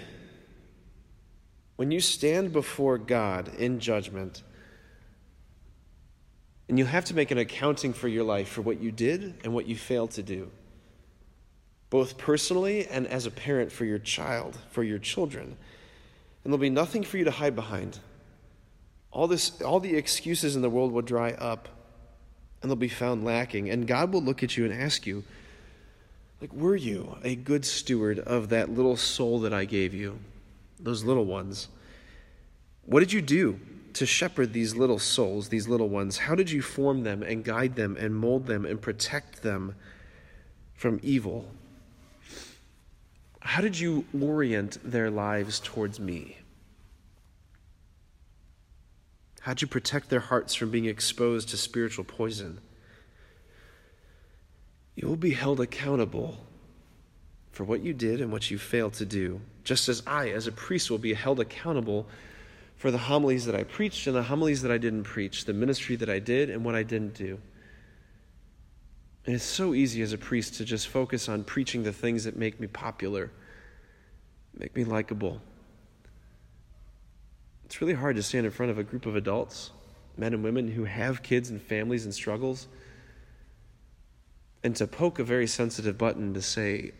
when 1.76 1.90
you 1.90 2.00
stand 2.00 2.52
before 2.52 2.96
God 2.96 3.54
in 3.54 3.78
judgment 3.78 4.42
and 6.68 6.78
you 6.78 6.84
have 6.84 7.04
to 7.06 7.14
make 7.14 7.30
an 7.30 7.38
accounting 7.38 7.92
for 7.92 8.08
your 8.08 8.24
life 8.24 8.48
for 8.48 8.62
what 8.62 8.80
you 8.80 8.90
did 8.90 9.34
and 9.44 9.54
what 9.54 9.66
you 9.66 9.76
failed 9.76 10.10
to 10.12 10.22
do, 10.22 10.50
both 11.90 12.18
personally 12.18 12.86
and 12.86 13.06
as 13.06 13.26
a 13.26 13.30
parent 13.30 13.70
for 13.70 13.84
your 13.84 13.98
child, 13.98 14.58
for 14.70 14.82
your 14.82 14.98
children. 14.98 15.56
And 16.42 16.52
there'll 16.52 16.58
be 16.58 16.70
nothing 16.70 17.02
for 17.02 17.18
you 17.18 17.24
to 17.24 17.30
hide 17.30 17.54
behind. 17.54 17.98
All, 19.12 19.28
this, 19.28 19.60
all 19.62 19.80
the 19.80 19.96
excuses 19.96 20.56
in 20.56 20.62
the 20.62 20.70
world 20.70 20.92
will 20.92 21.02
dry 21.02 21.32
up 21.32 21.68
and 22.60 22.70
they'll 22.70 22.76
be 22.76 22.88
found 22.88 23.24
lacking. 23.24 23.70
And 23.70 23.86
God 23.86 24.12
will 24.12 24.22
look 24.22 24.42
at 24.42 24.56
you 24.56 24.64
and 24.64 24.74
ask 24.74 25.06
you, 25.06 25.24
like, 26.40 26.52
were 26.52 26.76
you 26.76 27.16
a 27.22 27.34
good 27.34 27.64
steward 27.64 28.18
of 28.18 28.50
that 28.50 28.70
little 28.70 28.96
soul 28.96 29.40
that 29.40 29.54
I 29.54 29.64
gave 29.64 29.94
you, 29.94 30.18
those 30.78 31.04
little 31.04 31.24
ones? 31.24 31.68
What 32.84 33.00
did 33.00 33.12
you 33.12 33.22
do? 33.22 33.58
To 33.96 34.04
shepherd 34.04 34.52
these 34.52 34.76
little 34.76 34.98
souls, 34.98 35.48
these 35.48 35.68
little 35.68 35.88
ones? 35.88 36.18
How 36.18 36.34
did 36.34 36.50
you 36.50 36.60
form 36.60 37.02
them 37.02 37.22
and 37.22 37.42
guide 37.42 37.76
them 37.76 37.96
and 37.98 38.14
mold 38.14 38.46
them 38.46 38.66
and 38.66 38.80
protect 38.80 39.42
them 39.42 39.74
from 40.74 41.00
evil? 41.02 41.48
How 43.40 43.62
did 43.62 43.78
you 43.78 44.04
orient 44.18 44.78
their 44.84 45.10
lives 45.10 45.60
towards 45.60 45.98
me? 45.98 46.36
How'd 49.40 49.62
you 49.62 49.68
protect 49.68 50.10
their 50.10 50.20
hearts 50.20 50.54
from 50.54 50.70
being 50.70 50.86
exposed 50.86 51.48
to 51.50 51.56
spiritual 51.56 52.04
poison? 52.04 52.58
You 54.94 55.08
will 55.08 55.16
be 55.16 55.30
held 55.30 55.60
accountable 55.60 56.44
for 57.52 57.64
what 57.64 57.80
you 57.80 57.94
did 57.94 58.20
and 58.20 58.30
what 58.30 58.50
you 58.50 58.58
failed 58.58 58.92
to 58.94 59.06
do, 59.06 59.40
just 59.64 59.88
as 59.88 60.02
I, 60.06 60.28
as 60.30 60.46
a 60.46 60.52
priest, 60.52 60.90
will 60.90 60.98
be 60.98 61.14
held 61.14 61.40
accountable 61.40 62.06
for 62.76 62.90
the 62.90 62.98
homilies 62.98 63.46
that 63.46 63.54
I 63.54 63.64
preached 63.64 64.06
and 64.06 64.14
the 64.14 64.22
homilies 64.22 64.62
that 64.62 64.70
I 64.70 64.78
didn't 64.78 65.04
preach, 65.04 65.46
the 65.46 65.54
ministry 65.54 65.96
that 65.96 66.10
I 66.10 66.18
did 66.18 66.50
and 66.50 66.64
what 66.64 66.74
I 66.74 66.82
didn't 66.82 67.14
do. 67.14 67.38
And 69.24 69.34
it's 69.34 69.44
so 69.44 69.74
easy 69.74 70.02
as 70.02 70.12
a 70.12 70.18
priest 70.18 70.54
to 70.56 70.64
just 70.64 70.86
focus 70.86 71.28
on 71.28 71.42
preaching 71.42 71.82
the 71.82 71.92
things 71.92 72.24
that 72.24 72.36
make 72.36 72.60
me 72.60 72.66
popular, 72.66 73.32
make 74.56 74.76
me 74.76 74.84
likable. 74.84 75.40
It's 77.64 77.80
really 77.80 77.94
hard 77.94 78.16
to 78.16 78.22
stand 78.22 78.46
in 78.46 78.52
front 78.52 78.70
of 78.70 78.78
a 78.78 78.84
group 78.84 79.06
of 79.06 79.16
adults, 79.16 79.70
men 80.16 80.32
and 80.32 80.44
women 80.44 80.68
who 80.68 80.84
have 80.84 81.22
kids 81.22 81.50
and 81.50 81.60
families 81.60 82.04
and 82.04 82.14
struggles, 82.14 82.68
and 84.62 84.76
to 84.76 84.86
poke 84.86 85.18
a 85.18 85.24
very 85.24 85.46
sensitive 85.46 85.98
button 85.98 86.34
to 86.34 86.42
say, 86.42 86.92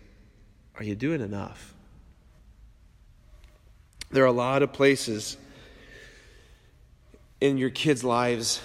Are 0.77 0.85
you 0.85 0.97
doing 0.97 1.21
enough? 1.21 1.75
There 4.11 4.25
are 4.25 4.29
a 4.29 4.33
lot 4.33 4.63
of 4.63 4.73
places 4.73 5.37
in 7.41 7.59
your 7.59 7.71
kids' 7.71 8.03
lives 8.03 8.61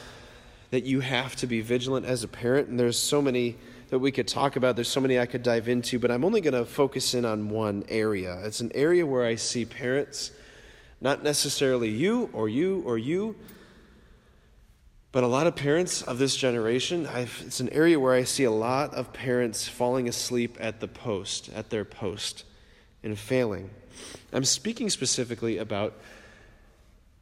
that 0.71 0.83
you 0.83 1.01
have 1.01 1.35
to 1.37 1.47
be 1.47 1.61
vigilant 1.61 2.05
as 2.05 2.23
a 2.23 2.27
parent, 2.27 2.69
and 2.69 2.79
there's 2.79 2.97
so 2.97 3.21
many 3.21 3.57
that 3.89 3.99
we 3.99 4.11
could 4.11 4.27
talk 4.27 4.55
about. 4.55 4.75
There's 4.75 4.87
so 4.87 5.01
many 5.01 5.19
I 5.19 5.25
could 5.25 5.43
dive 5.43 5.67
into, 5.67 5.99
but 5.99 6.09
I'm 6.11 6.23
only 6.23 6.39
going 6.39 6.53
to 6.53 6.65
focus 6.65 7.13
in 7.13 7.25
on 7.25 7.49
one 7.49 7.83
area. 7.89 8.39
It's 8.45 8.61
an 8.61 8.71
area 8.73 9.05
where 9.05 9.25
I 9.25 9.35
see 9.35 9.65
parents, 9.65 10.31
not 11.01 11.23
necessarily 11.23 11.89
you 11.89 12.29
or 12.31 12.47
you 12.47 12.81
or 12.85 12.97
you, 12.97 13.35
but 15.11 15.25
a 15.25 15.27
lot 15.27 15.45
of 15.45 15.57
parents 15.57 16.01
of 16.03 16.19
this 16.19 16.37
generation. 16.37 17.05
I've, 17.05 17.43
it's 17.45 17.59
an 17.59 17.67
area 17.69 17.99
where 17.99 18.13
I 18.13 18.23
see 18.23 18.45
a 18.45 18.51
lot 18.51 18.93
of 18.93 19.11
parents 19.11 19.67
falling 19.67 20.07
asleep 20.07 20.55
at 20.61 20.79
the 20.79 20.87
post, 20.87 21.49
at 21.53 21.69
their 21.69 21.83
post, 21.83 22.45
and 23.03 23.19
failing. 23.19 23.71
I'm 24.31 24.45
speaking 24.45 24.89
specifically 24.89 25.57
about 25.57 25.95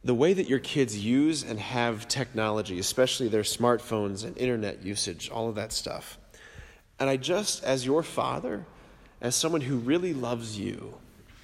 the 0.02 0.14
way 0.14 0.32
that 0.32 0.48
your 0.48 0.58
kids 0.58 0.98
use 0.98 1.42
and 1.42 1.58
have 1.60 2.08
technology, 2.08 2.78
especially 2.78 3.28
their 3.28 3.42
smartphones 3.42 4.24
and 4.24 4.36
internet 4.38 4.82
usage, 4.82 5.28
all 5.30 5.48
of 5.48 5.54
that 5.56 5.72
stuff. 5.72 6.18
And 6.98 7.10
I 7.10 7.16
just, 7.16 7.62
as 7.64 7.84
your 7.84 8.02
father, 8.02 8.64
as 9.20 9.34
someone 9.34 9.60
who 9.60 9.76
really 9.76 10.14
loves 10.14 10.58
you 10.58 10.94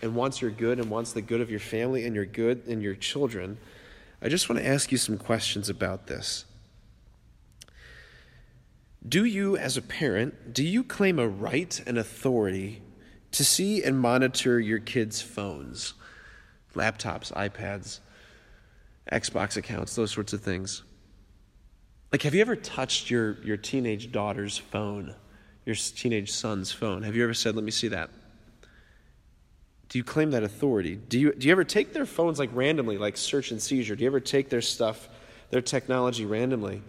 and 0.00 0.14
wants 0.14 0.40
your 0.40 0.50
good 0.50 0.78
and 0.78 0.90
wants 0.90 1.12
the 1.12 1.22
good 1.22 1.40
of 1.40 1.50
your 1.50 1.60
family 1.60 2.06
and 2.06 2.14
your 2.14 2.25
good 2.25 2.62
and 2.66 2.82
your 2.82 2.94
children, 2.94 3.58
I 4.22 4.28
just 4.28 4.48
want 4.48 4.60
to 4.60 4.66
ask 4.66 4.90
you 4.90 4.98
some 4.98 5.18
questions 5.18 5.68
about 5.68 6.06
this. 6.06 6.46
Do 9.06 9.25
you, 9.25 9.56
as 9.56 9.76
a 9.76 9.82
parent, 9.82 10.52
do 10.52 10.64
you 10.64 10.82
claim 10.82 11.18
a 11.18 11.28
right 11.28 11.80
and 11.86 11.98
authority 11.98 12.82
to 13.32 13.44
see 13.44 13.82
and 13.82 14.00
monitor 14.00 14.58
your 14.58 14.78
kids' 14.78 15.20
phones, 15.20 15.94
laptops, 16.75 17.32
iPads? 17.34 18.00
Xbox 19.10 19.56
accounts, 19.56 19.94
those 19.94 20.10
sorts 20.10 20.32
of 20.32 20.40
things. 20.40 20.82
Like, 22.12 22.22
have 22.22 22.34
you 22.34 22.40
ever 22.40 22.56
touched 22.56 23.10
your, 23.10 23.36
your 23.42 23.56
teenage 23.56 24.12
daughter's 24.12 24.58
phone, 24.58 25.14
your 25.64 25.76
teenage 25.76 26.32
son's 26.32 26.72
phone? 26.72 27.02
Have 27.02 27.14
you 27.16 27.25
ever 27.25 27.34
said, 27.34 27.54
let 27.54 27.64
me 27.64 27.70
see 27.70 27.88
that? 27.88 28.10
Do 29.88 29.98
you 29.98 30.04
claim 30.04 30.32
that 30.32 30.42
authority? 30.42 30.96
Do 30.96 31.18
you, 31.18 31.32
do 31.32 31.46
you 31.46 31.52
ever 31.52 31.64
take 31.64 31.92
their 31.92 32.06
phones 32.06 32.38
like 32.38 32.50
randomly, 32.52 32.98
like 32.98 33.16
search 33.16 33.50
and 33.50 33.62
seizure? 33.62 33.94
Do 33.94 34.02
you 34.02 34.08
ever 34.08 34.20
take 34.20 34.48
their 34.48 34.60
stuff, 34.60 35.08
their 35.50 35.60
technology 35.62 36.26
randomly 36.26 36.82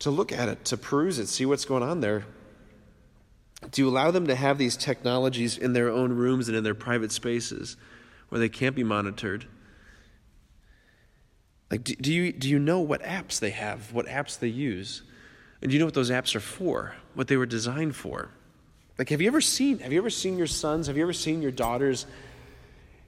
to 0.00 0.10
look 0.10 0.32
at 0.32 0.48
it, 0.48 0.64
to 0.66 0.76
peruse 0.76 1.18
it, 1.18 1.28
see 1.28 1.46
what's 1.46 1.64
going 1.64 1.82
on 1.82 2.00
there? 2.00 2.24
Do 3.70 3.82
you 3.82 3.88
allow 3.88 4.10
them 4.10 4.26
to 4.28 4.34
have 4.34 4.58
these 4.58 4.76
technologies 4.76 5.58
in 5.58 5.72
their 5.72 5.90
own 5.90 6.12
rooms 6.12 6.48
and 6.48 6.56
in 6.56 6.64
their 6.64 6.74
private 6.74 7.10
spaces 7.10 7.76
where 8.28 8.38
they 8.38 8.48
can't 8.48 8.76
be 8.76 8.84
monitored? 8.84 9.46
Like, 11.70 11.84
do, 11.84 11.94
do, 11.94 12.12
you, 12.12 12.32
do 12.32 12.48
you 12.48 12.58
know 12.58 12.80
what 12.80 13.02
apps 13.02 13.38
they 13.40 13.50
have, 13.50 13.92
what 13.92 14.06
apps 14.06 14.38
they 14.38 14.48
use? 14.48 15.02
And 15.60 15.70
do 15.70 15.74
you 15.74 15.78
know 15.78 15.86
what 15.86 15.94
those 15.94 16.10
apps 16.10 16.34
are 16.34 16.40
for, 16.40 16.94
what 17.14 17.28
they 17.28 17.36
were 17.36 17.46
designed 17.46 17.96
for? 17.96 18.30
Like, 18.98 19.10
have 19.10 19.20
you 19.20 19.28
ever 19.28 19.40
seen, 19.40 19.78
have 19.80 19.92
you 19.92 19.98
ever 19.98 20.10
seen 20.10 20.38
your 20.38 20.46
sons, 20.46 20.86
have 20.86 20.96
you 20.96 21.02
ever 21.02 21.12
seen 21.12 21.42
your 21.42 21.50
daughter's 21.50 22.06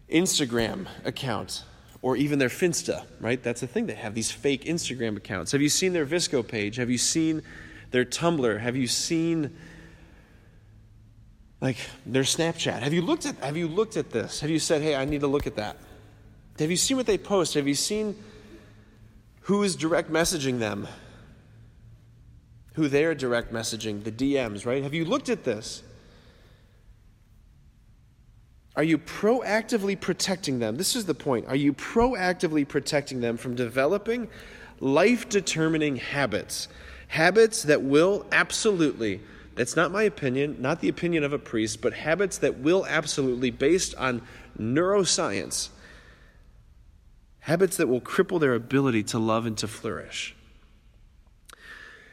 Instagram 0.09 0.87
account? 1.05 1.65
Or 2.03 2.17
even 2.17 2.39
their 2.39 2.49
Finsta, 2.49 3.05
right? 3.21 3.43
That's 3.43 3.61
the 3.61 3.67
thing. 3.67 3.87
They 3.87 3.95
have 3.95 4.15
these 4.15 4.31
fake 4.31 4.65
Instagram 4.65 5.19
accounts. 5.19 5.53
Have 5.53 5.61
you 5.61 5.69
seen 5.69 5.93
their 5.93 6.07
VSCO 6.07 6.47
page? 6.47 6.77
Have 6.77 6.89
you 6.89 6.97
seen 6.97 7.43
their 7.91 8.07
Tumblr? 8.07 8.59
Have 8.59 8.75
you 8.75 8.87
seen 8.87 9.55
like 11.61 11.77
their 12.07 12.23
Snapchat? 12.23 12.81
Have 12.81 12.95
you 12.95 13.03
looked 13.03 13.27
at 13.27 13.37
have 13.41 13.57
you 13.57 13.69
looked 13.69 13.99
at 13.99 14.11
this? 14.11 14.41
Have 14.41 14.49
you 14.49 14.59
said, 14.59 14.81
"Hey, 14.81 14.97
I 14.97 15.05
need 15.05 15.21
to 15.21 15.27
look 15.27 15.47
at 15.47 15.57
that"? 15.57 15.77
Have 16.59 16.71
you 16.71 16.77
seen 16.79 16.97
what 16.97 17.05
they 17.05 17.19
post? 17.19 17.53
Have 17.53 17.69
you 17.69 17.75
seen 17.75 18.17
who 19.51 19.65
is 19.65 19.75
direct 19.75 20.13
messaging 20.13 20.61
them? 20.61 20.87
Who 22.75 22.87
they're 22.87 23.17
direct 23.17 23.53
messaging, 23.53 24.05
the 24.05 24.13
DMs, 24.13 24.65
right? 24.65 24.85
Have 24.85 24.95
you 24.95 25.05
looked 25.05 25.29
at 25.29 25.43
this? 25.43 25.83
Are 28.77 28.85
you 28.85 28.97
proactively 28.97 30.01
protecting 30.01 30.61
them? 30.61 30.77
This 30.77 30.95
is 30.95 31.05
the 31.05 31.15
point. 31.15 31.49
Are 31.49 31.57
you 31.57 31.73
proactively 31.73 32.67
protecting 32.67 33.21
them 33.21 33.37
from 33.37 33.57
developing 33.57 34.29
life 34.79 35.29
determining 35.29 35.97
habits? 35.97 36.69
Habits 37.09 37.65
that 37.65 37.83
will 37.83 38.27
absolutely, 38.31 39.21
that's 39.57 39.75
not 39.75 39.91
my 39.91 40.05
opinion, 40.05 40.59
not 40.61 40.81
the 40.81 40.89
opinion 40.89 41.25
of 41.25 41.33
a 41.33 41.41
priest, 41.41 41.83
but 41.83 41.93
habits 41.93 42.39
that 42.39 42.61
will 42.61 42.87
absolutely, 42.87 43.51
based 43.51 43.97
on 43.97 44.23
neuroscience, 44.57 45.71
habits 47.51 47.79
that 47.79 47.89
will 47.89 48.01
cripple 48.01 48.39
their 48.39 48.55
ability 48.55 49.03
to 49.03 49.19
love 49.19 49.45
and 49.45 49.59
to 49.59 49.67
flourish. 49.67 50.37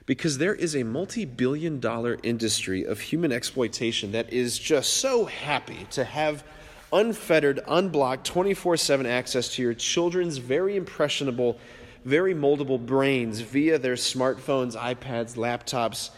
Because 0.07 0.39
there 0.39 0.55
is 0.55 0.75
a 0.75 0.81
multi 0.81 1.25
billion 1.25 1.79
dollar 1.79 2.17
industry 2.23 2.83
of 2.83 2.99
human 2.99 3.31
exploitation 3.31 4.13
that 4.13 4.33
is 4.33 4.57
just 4.57 4.93
so 4.93 5.25
happy 5.25 5.85
to 5.91 6.03
have 6.03 6.43
unfettered, 6.91 7.59
unblocked, 7.67 8.25
24 8.25 8.77
7 8.77 9.05
access 9.05 9.53
to 9.53 9.61
your 9.61 9.75
children's 9.75 10.39
very 10.39 10.75
impressionable, 10.75 11.59
very 12.03 12.33
moldable 12.33 12.83
brains 12.83 13.39
via 13.39 13.77
their 13.77 13.93
smartphones, 13.93 14.75
iPads, 14.75 15.35
laptops, 15.35 16.09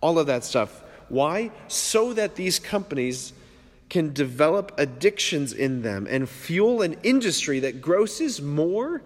all 0.00 0.16
of 0.16 0.28
that 0.28 0.44
stuff. 0.44 0.84
Why? 1.08 1.50
So 1.66 2.12
that 2.12 2.36
these 2.36 2.60
companies 2.60 3.32
can 3.90 4.12
develop 4.12 4.72
addictions 4.78 5.52
in 5.52 5.82
them 5.82 6.06
and 6.08 6.28
fuel 6.28 6.80
an 6.80 6.96
industry 7.02 7.60
that 7.60 7.82
grosses 7.82 8.40
more 8.40 9.02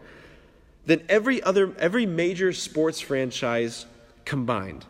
than 0.86 1.02
every 1.08 1.42
other 1.42 1.74
every 1.78 2.04
major 2.06 2.52
sports 2.52 3.00
franchise 3.00 3.86
combined. 4.26 4.84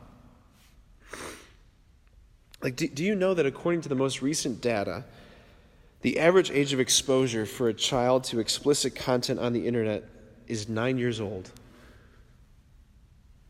Like 2.60 2.76
do, 2.76 2.88
do 2.88 3.04
you 3.04 3.14
know 3.14 3.34
that 3.34 3.46
according 3.46 3.82
to 3.82 3.88
the 3.88 3.94
most 3.94 4.20
recent 4.20 4.60
data, 4.60 5.04
the 6.02 6.18
average 6.18 6.50
age 6.50 6.72
of 6.72 6.80
exposure 6.80 7.46
for 7.46 7.68
a 7.68 7.74
child 7.74 8.24
to 8.24 8.40
explicit 8.40 8.96
content 8.96 9.38
on 9.38 9.52
the 9.52 9.66
internet 9.66 10.04
is 10.48 10.68
9 10.68 10.98
years 10.98 11.20
old? 11.20 11.50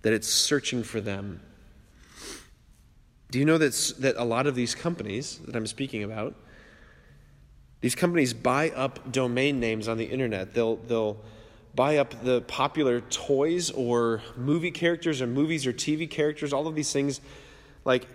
That 0.02 0.12
it's 0.12 0.28
searching 0.28 0.82
for 0.82 1.00
them 1.00 1.40
do 3.30 3.38
you 3.38 3.44
know 3.44 3.58
that, 3.58 3.72
that 3.98 4.16
a 4.16 4.24
lot 4.24 4.46
of 4.46 4.54
these 4.54 4.74
companies 4.74 5.40
that 5.46 5.56
I'm 5.56 5.66
speaking 5.66 6.02
about, 6.02 6.34
these 7.80 7.94
companies 7.94 8.32
buy 8.32 8.70
up 8.70 9.12
domain 9.12 9.60
names 9.60 9.88
on 9.88 9.98
the 9.98 10.04
internet. 10.04 10.54
They'll, 10.54 10.76
they'll 10.76 11.18
buy 11.74 11.98
up 11.98 12.22
the 12.22 12.40
popular 12.42 13.00
toys 13.00 13.70
or 13.70 14.22
movie 14.36 14.70
characters 14.70 15.20
or 15.20 15.26
movies 15.26 15.66
or 15.66 15.72
TV 15.72 16.08
characters, 16.08 16.52
all 16.52 16.66
of 16.66 16.74
these 16.74 16.92
things 16.92 17.20
like 17.84 18.06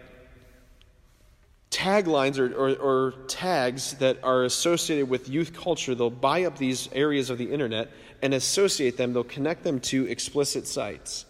taglines 1.69 2.39
or, 2.39 2.51
or, 2.55 2.75
or, 2.77 3.11
tags 3.27 3.93
that 3.95 4.17
are 4.23 4.43
associated 4.43 5.07
with 5.07 5.29
youth 5.29 5.53
culture. 5.53 5.93
They'll 5.93 6.09
buy 6.09 6.45
up 6.45 6.57
these 6.57 6.89
areas 6.93 7.29
of 7.29 7.37
the 7.37 7.51
internet 7.51 7.91
and 8.23 8.33
associate 8.33 8.97
them, 8.97 9.13
they'll 9.13 9.23
connect 9.23 9.63
them 9.63 9.79
to 9.81 10.07
explicit 10.07 10.65
sites 10.65 11.25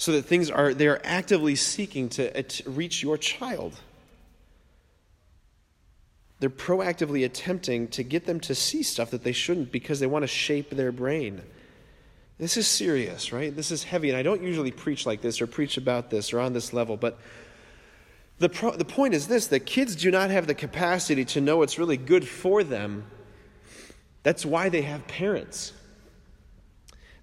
so 0.00 0.12
that 0.12 0.22
things 0.22 0.50
are 0.50 0.72
they 0.72 0.88
are 0.88 0.98
actively 1.04 1.54
seeking 1.54 2.08
to, 2.08 2.44
reach 2.64 3.02
your 3.02 3.18
child. 3.18 3.78
They're 6.38 6.48
proactively 6.48 7.22
attempting 7.26 7.88
to 7.88 8.02
get 8.02 8.24
them 8.24 8.40
to 8.40 8.54
see 8.54 8.82
stuff 8.82 9.10
that 9.10 9.24
they 9.24 9.32
shouldn't 9.32 9.70
because 9.70 10.00
they 10.00 10.06
want 10.06 10.22
to 10.22 10.26
shape 10.26 10.70
their 10.70 10.90
brain. 10.90 11.42
This 12.38 12.56
is 12.56 12.66
serious 12.66 13.30
right? 13.30 13.54
This 13.54 13.70
is 13.70 13.84
heavy 13.84 14.08
and 14.08 14.16
i 14.16 14.22
don't 14.22 14.42
usually 14.42 14.70
preach 14.70 15.04
like 15.04 15.20
this 15.20 15.42
or 15.42 15.46
preach 15.46 15.76
about 15.76 16.08
this 16.08 16.32
or 16.32 16.40
on 16.40 16.54
this 16.54 16.72
level 16.72 16.96
but 16.96 17.18
the, 18.38 18.48
pro- 18.48 18.74
the 18.74 18.86
point 18.86 19.12
is 19.12 19.28
this 19.28 19.48
that 19.48 19.60
kids 19.66 19.94
do 19.94 20.10
not 20.10 20.30
have 20.30 20.46
the 20.46 20.54
capacity 20.54 21.26
to 21.26 21.42
know 21.42 21.58
what's 21.58 21.78
really 21.78 21.98
good 21.98 22.26
for 22.26 22.64
them. 22.64 23.04
That's 24.22 24.46
why 24.46 24.70
they 24.70 24.80
have 24.80 25.06
parents. 25.06 25.74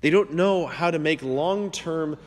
They 0.02 0.12
don't 0.12 0.34
know 0.34 0.68
how 0.68 0.92
to 0.92 1.00
make 1.00 1.24
long 1.24 1.72
term 1.72 2.20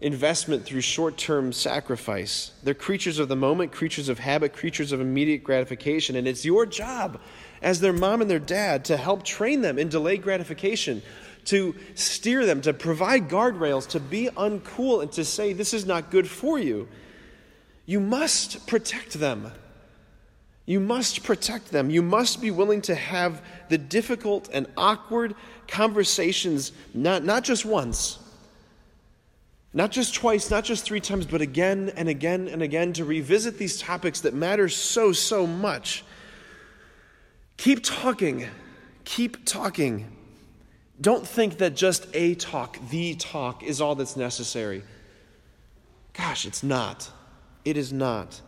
investment 0.00 0.64
through 0.64 0.82
short 0.82 1.16
term 1.16 1.52
sacrifice. 1.52 2.52
They're 2.62 2.74
creatures 2.74 3.18
of 3.18 3.28
the 3.28 3.36
moment, 3.36 3.72
creatures 3.72 4.08
of 4.08 4.18
habit, 4.18 4.52
creatures 4.52 4.92
of 4.92 5.00
immediate 5.00 5.42
gratification. 5.42 6.16
And 6.16 6.28
it's 6.28 6.44
your 6.44 6.66
job 6.66 7.20
as 7.62 7.80
their 7.80 7.92
mom 7.92 8.20
and 8.20 8.30
their 8.30 8.38
dad 8.38 8.84
to 8.86 8.96
help 8.96 9.22
train 9.24 9.62
them 9.62 9.78
in 9.78 9.88
delayed 9.88 10.22
gratification, 10.22 11.02
to 11.46 11.74
steer 11.94 12.44
them, 12.44 12.60
to 12.62 12.74
provide 12.74 13.28
guardrails, 13.28 13.88
to 13.88 14.00
be 14.00 14.28
uncool, 14.36 15.02
and 15.02 15.10
to 15.12 15.24
say, 15.24 15.52
This 15.52 15.72
is 15.72 15.86
not 15.86 16.10
good 16.10 16.28
for 16.28 16.58
you. 16.58 16.88
You 17.86 18.00
must 18.00 18.66
protect 18.66 19.14
them. 19.14 19.50
You 20.66 20.80
must 20.80 21.22
protect 21.22 21.70
them. 21.70 21.90
You 21.90 22.02
must 22.02 22.42
be 22.42 22.50
willing 22.50 22.82
to 22.82 22.94
have 22.96 23.40
the 23.68 23.78
difficult 23.78 24.50
and 24.52 24.66
awkward 24.76 25.36
conversations, 25.68 26.72
not, 26.92 27.24
not 27.24 27.44
just 27.44 27.64
once, 27.64 28.18
not 29.76 29.90
just 29.90 30.14
twice, 30.14 30.50
not 30.50 30.64
just 30.64 30.86
three 30.86 31.00
times, 31.00 31.26
but 31.26 31.42
again 31.42 31.92
and 31.96 32.08
again 32.08 32.48
and 32.48 32.62
again 32.62 32.94
to 32.94 33.04
revisit 33.04 33.58
these 33.58 33.78
topics 33.78 34.22
that 34.22 34.32
matter 34.32 34.70
so, 34.70 35.12
so 35.12 35.46
much. 35.46 36.02
Keep 37.58 37.84
talking. 37.84 38.48
Keep 39.04 39.44
talking. 39.44 40.10
Don't 40.98 41.26
think 41.26 41.58
that 41.58 41.76
just 41.76 42.06
a 42.14 42.36
talk, 42.36 42.78
the 42.88 43.16
talk, 43.16 43.62
is 43.62 43.82
all 43.82 43.94
that's 43.94 44.16
necessary. 44.16 44.82
Gosh, 46.14 46.46
it's 46.46 46.62
not. 46.62 47.10
It 47.66 47.76
is 47.76 47.92
not. 47.92 48.40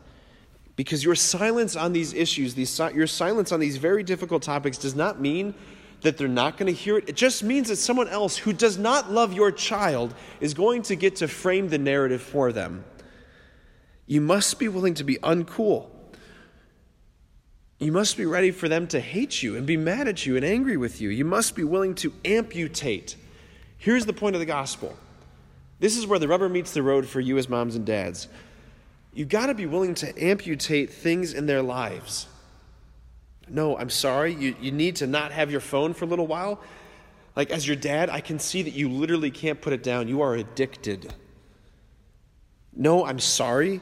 Because 0.77 1.05
your 1.05 1.15
silence 1.15 1.77
on 1.77 1.93
these 1.93 2.15
issues, 2.15 2.55
these, 2.55 2.79
your 2.95 3.07
silence 3.07 3.53
on 3.53 3.61
these 3.61 3.77
very 3.77 4.03
difficult 4.03 4.43
topics, 4.43 4.79
does 4.79 4.95
not 4.95 5.21
mean 5.21 5.55
that 6.03 6.17
they're 6.17 6.29
not 6.29 6.57
going 6.57 6.73
to 6.73 6.79
hear 6.79 6.99
it. 6.99 7.09
It 7.09 7.17
just 7.17 7.43
means 7.43 7.69
that 7.69 7.77
someone 7.77 8.09
else 8.09 8.37
who 8.37 8.53
does 8.53 8.79
not 8.79 9.11
love 9.11 9.33
your 9.33 9.51
child 9.51 10.15
is 10.41 10.55
going 10.55 10.83
to 10.83 10.97
get 10.97 11.17
to 11.17 11.29
frame 11.29 11.69
the 11.69 11.79
narrative 11.79 12.23
for 12.23 12.53
them. 12.53 12.85
You 14.07 14.21
must 14.21 14.59
be 14.59 14.69
willing 14.69 14.95
to 14.95 15.05
be 15.05 15.17
uncool. 15.17 15.91
You 17.79 17.93
must 17.93 18.17
be 18.17 18.27
ready 18.27 18.51
for 18.51 18.69
them 18.69 18.87
to 18.89 19.01
hate 19.01 19.43
you 19.43 19.57
and 19.57 19.67
be 19.67 19.77
mad 19.77 20.09
at 20.09 20.27
you 20.27 20.37
and 20.37 20.45
angry 20.45 20.77
with 20.77 21.01
you. 21.01 21.11
You 21.11 21.25
must 21.25 21.55
be 21.55 21.65
willing 21.65 21.95
to 21.97 22.13
amputate. 22.25 23.17
Here's 23.77 24.07
the 24.07 24.13
point 24.13 24.35
of 24.35 24.41
the 24.41 24.47
gospel 24.47 24.97
this 25.81 25.97
is 25.97 26.07
where 26.07 26.19
the 26.19 26.27
rubber 26.27 26.49
meets 26.49 26.73
the 26.73 26.83
road 26.83 27.07
for 27.07 27.21
you 27.21 27.39
as 27.39 27.49
moms 27.49 27.77
and 27.77 27.87
dads. 27.87 28.27
You've 29.13 29.29
got 29.29 29.47
to 29.47 29.55
be 29.55 29.67
willing 29.67 29.95
to 29.97 30.25
amputate 30.25 30.93
things 30.93 31.33
in 31.33 31.47
their 31.47 31.63
lives. 31.63 32.27
No, 33.51 33.79
I'm 33.79 33.91
sorry. 33.91 34.35
You, 34.35 34.55
you 34.61 34.73
need 34.73 34.97
to 34.97 35.07
not 35.07 35.33
have 35.33 35.51
your 35.51 35.61
phone 35.61 35.95
for 35.95 36.05
a 36.05 36.09
little 36.09 36.27
while. 36.27 36.61
Like, 37.37 37.51
as 37.51 37.67
your 37.67 37.77
dad, 37.77 38.11
I 38.11 38.21
can 38.21 38.39
see 38.39 38.63
that 38.63 38.73
you 38.73 38.89
literally 38.89 39.31
can't 39.31 39.61
put 39.61 39.73
it 39.73 39.83
down. 39.83 40.09
You 40.09 40.23
are 40.23 40.35
addicted. 40.35 41.15
No, 42.75 43.05
I'm 43.05 43.19
sorry. 43.19 43.81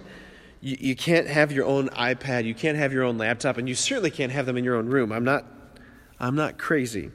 You, 0.61 0.76
you 0.78 0.96
can't 0.96 1.26
have 1.26 1.52
your 1.52 1.64
own 1.64 1.88
iPad. 1.90 2.44
You 2.44 2.54
can't 2.54 2.76
have 2.76 2.92
your 2.92 3.04
own 3.04 3.18
laptop. 3.18 3.56
And 3.56 3.68
you 3.68 3.75
certainly 3.75 4.11
can't 4.11 4.32
have 4.32 4.46
them 4.46 4.56
in 4.56 4.64
your 4.64 4.76
own 4.76 4.87
room. 4.87 5.12
I'm 5.12 5.25
not, 5.25 5.46
I'm 6.20 6.35
not 6.35 6.58
crazy. 6.58 7.11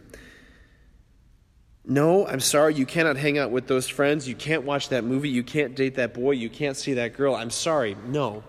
No, 1.84 2.28
I'm 2.28 2.40
sorry, 2.40 2.76
you 2.76 2.86
cannot 2.86 3.18
hang 3.18 3.40
out 3.40 3.50
with 3.50 3.68
those 3.68 3.88
friends. 3.88 4.28
You 4.28 4.36
can't 4.36 4.64
watch 4.64 4.90
that 4.90 5.04
movie. 5.04 5.30
You 5.30 5.44
can't 5.44 5.76
date 5.76 5.96
that 5.96 6.14
boy. 6.14 6.32
You 6.32 6.50
can't 6.50 6.78
see 6.78 6.94
that 6.94 7.18
girl. 7.18 7.34
I'm 7.36 7.50
sorry. 7.50 7.98
No. 8.06 8.44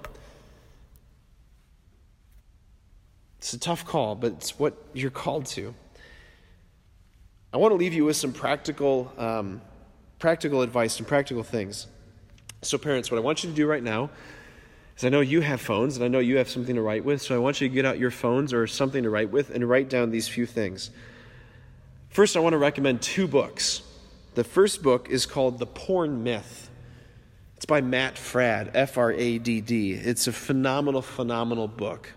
It's 3.43 3.53
a 3.53 3.59
tough 3.59 3.85
call, 3.85 4.15
but 4.15 4.35
it's 4.35 4.57
what 4.57 4.77
you're 4.93 5.11
called 5.11 5.47
to. 5.47 5.75
I 7.53 7.57
want 7.57 7.73
to 7.73 7.77
leave 7.77 7.93
you 7.93 8.05
with 8.05 8.15
some 8.15 8.33
practical, 8.33 9.13
um, 9.19 9.61
practical 10.21 10.63
advice, 10.63 10.95
some 10.95 11.07
practical 11.07 11.43
things. 11.43 11.89
So, 12.63 12.79
parents, 12.79 13.11
what 13.11 13.19
I 13.19 13.21
want 13.21 13.43
you 13.43 13.51
to 13.51 13.57
do 13.57 13.67
right 13.67 13.83
now 13.83 14.11
is 14.97 15.05
I 15.05 15.09
know 15.09 15.23
you 15.23 15.41
have 15.41 15.61
phones 15.61 15.97
and 15.97 16.05
I 16.05 16.09
know 16.09 16.21
you 16.21 16.37
have 16.37 16.49
something 16.49 16.77
to 16.77 16.83
write 16.83 17.05
with, 17.05 17.21
so 17.21 17.35
I 17.35 17.39
want 17.39 17.61
you 17.61 17.69
to 17.69 17.75
get 17.75 17.85
out 17.85 17.99
your 17.99 18.13
phones 18.13 18.53
or 18.53 18.69
something 18.69 19.03
to 19.03 19.11
write 19.11 19.33
with 19.33 19.51
and 19.51 19.69
write 19.69 19.89
down 19.89 20.13
these 20.13 20.29
few 20.29 20.47
things. 20.47 20.91
First, 22.11 22.37
I 22.37 22.41
want 22.41 22.53
to 22.53 22.59
recommend 22.59 23.03
two 23.03 23.27
books. 23.27 23.83
The 24.37 24.45
first 24.45 24.85
book 24.85 25.11
is 25.11 25.27
called 25.27 25.59
The 25.59 25.67
Porn 25.67 26.23
Myth. 26.23 26.71
It's 27.57 27.67
by 27.67 27.81
Matt 27.81 28.15
Fradd, 28.15 28.71
F 28.75 28.97
R 28.97 29.11
A 29.11 29.39
D 29.39 29.61
D. 29.61 29.95
It's 29.95 30.29
a 30.29 30.33
phenomenal, 30.33 31.03
phenomenal 31.03 31.67
book. 31.67 32.13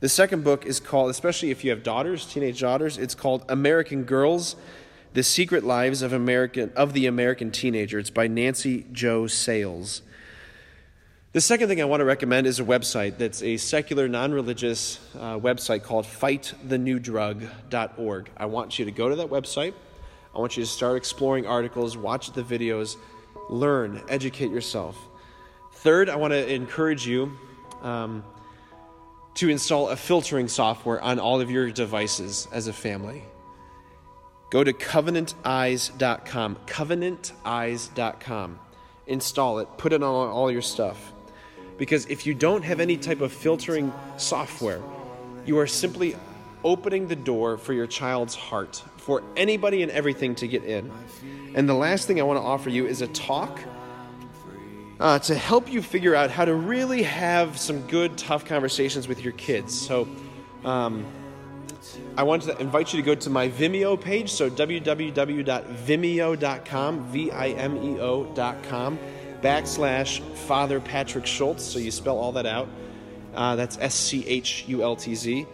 The 0.00 0.08
second 0.08 0.42
book 0.44 0.64
is 0.64 0.80
called, 0.80 1.10
especially 1.10 1.50
if 1.50 1.62
you 1.62 1.68
have 1.70 1.82
daughters, 1.82 2.24
teenage 2.24 2.60
daughters, 2.60 2.96
it's 2.96 3.14
called 3.14 3.44
American 3.50 4.04
Girls: 4.04 4.56
The 5.12 5.22
Secret 5.22 5.62
Lives 5.62 6.00
of 6.00 6.14
American 6.14 6.72
of 6.74 6.94
the 6.94 7.04
American 7.04 7.50
Teenager. 7.50 7.98
It's 7.98 8.08
by 8.08 8.26
Nancy 8.26 8.86
Jo 8.92 9.26
Sales. 9.26 10.00
The 11.32 11.42
second 11.42 11.68
thing 11.68 11.82
I 11.82 11.84
want 11.84 12.00
to 12.00 12.06
recommend 12.06 12.46
is 12.46 12.60
a 12.60 12.64
website 12.64 13.18
that's 13.18 13.42
a 13.42 13.58
secular, 13.58 14.08
non 14.08 14.32
religious 14.32 14.98
uh, 15.16 15.38
website 15.38 15.82
called 15.82 16.06
fightthenewdrug.org. 16.06 18.30
I 18.38 18.46
want 18.46 18.78
you 18.78 18.86
to 18.86 18.90
go 18.90 19.10
to 19.10 19.16
that 19.16 19.28
website. 19.28 19.74
I 20.34 20.38
want 20.38 20.56
you 20.56 20.62
to 20.62 20.68
start 20.68 20.96
exploring 20.96 21.46
articles, 21.46 21.98
watch 21.98 22.32
the 22.32 22.42
videos, 22.42 22.96
learn, 23.50 24.02
educate 24.08 24.50
yourself. 24.50 24.96
Third, 25.74 26.08
I 26.08 26.16
want 26.16 26.32
to 26.32 26.50
encourage 26.52 27.06
you 27.06 27.36
um, 27.82 28.24
to 29.34 29.48
install 29.48 29.88
a 29.88 29.96
filtering 29.96 30.48
software 30.48 31.00
on 31.00 31.18
all 31.18 31.40
of 31.40 31.50
your 31.50 31.70
devices 31.70 32.48
as 32.52 32.66
a 32.66 32.72
family. 32.72 33.24
Go 34.50 34.64
to 34.64 34.72
covenanteyes.com, 34.72 36.56
covenanteyes.com. 36.66 38.58
Install 39.06 39.58
it, 39.60 39.68
put 39.78 39.92
it 39.92 40.02
on 40.02 40.28
all 40.28 40.50
your 40.50 40.62
stuff. 40.62 41.12
Because 41.78 42.06
if 42.06 42.26
you 42.26 42.34
don't 42.34 42.62
have 42.62 42.80
any 42.80 42.96
type 42.96 43.20
of 43.20 43.32
filtering 43.32 43.92
software, 44.16 44.82
you 45.46 45.58
are 45.58 45.66
simply 45.66 46.16
opening 46.62 47.08
the 47.08 47.16
door 47.16 47.56
for 47.56 47.72
your 47.72 47.86
child's 47.86 48.34
heart, 48.34 48.82
for 48.98 49.22
anybody 49.36 49.82
and 49.82 49.90
everything 49.90 50.34
to 50.36 50.46
get 50.46 50.64
in. 50.64 50.90
And 51.54 51.68
the 51.68 51.74
last 51.74 52.06
thing 52.06 52.20
I 52.20 52.24
want 52.24 52.38
to 52.38 52.42
offer 52.42 52.70
you 52.70 52.86
is 52.86 53.00
a 53.00 53.08
talk 53.08 53.60
uh, 55.00 55.18
to 55.18 55.34
help 55.34 55.72
you 55.72 55.82
figure 55.82 56.14
out 56.14 56.30
how 56.30 56.44
to 56.44 56.54
really 56.54 57.02
have 57.02 57.58
some 57.58 57.80
good, 57.88 58.16
tough 58.16 58.44
conversations 58.44 59.08
with 59.08 59.24
your 59.24 59.32
kids. 59.32 59.76
So, 59.78 60.06
um, 60.64 61.04
I 62.16 62.22
want 62.22 62.42
to 62.42 62.56
invite 62.58 62.92
you 62.92 63.00
to 63.00 63.06
go 63.06 63.14
to 63.14 63.30
my 63.30 63.48
Vimeo 63.48 63.98
page, 64.00 64.30
so 64.30 64.50
www.vimeo.com, 64.50 65.04
V 67.06 67.30
I 67.30 67.48
M 67.48 67.76
E 67.76 67.98
O.com 67.98 68.98
backslash 69.40 70.20
Father 70.36 70.80
Patrick 70.80 71.24
Schultz. 71.26 71.64
So 71.64 71.78
you 71.78 71.90
spell 71.90 72.18
all 72.18 72.32
that 72.32 72.46
out. 72.46 72.68
Uh, 73.34 73.56
that's 73.56 73.78
S 73.78 73.94
C 73.94 74.26
H 74.26 74.64
U 74.68 74.82
L 74.82 74.96
T 74.96 75.14
Z. 75.14 75.46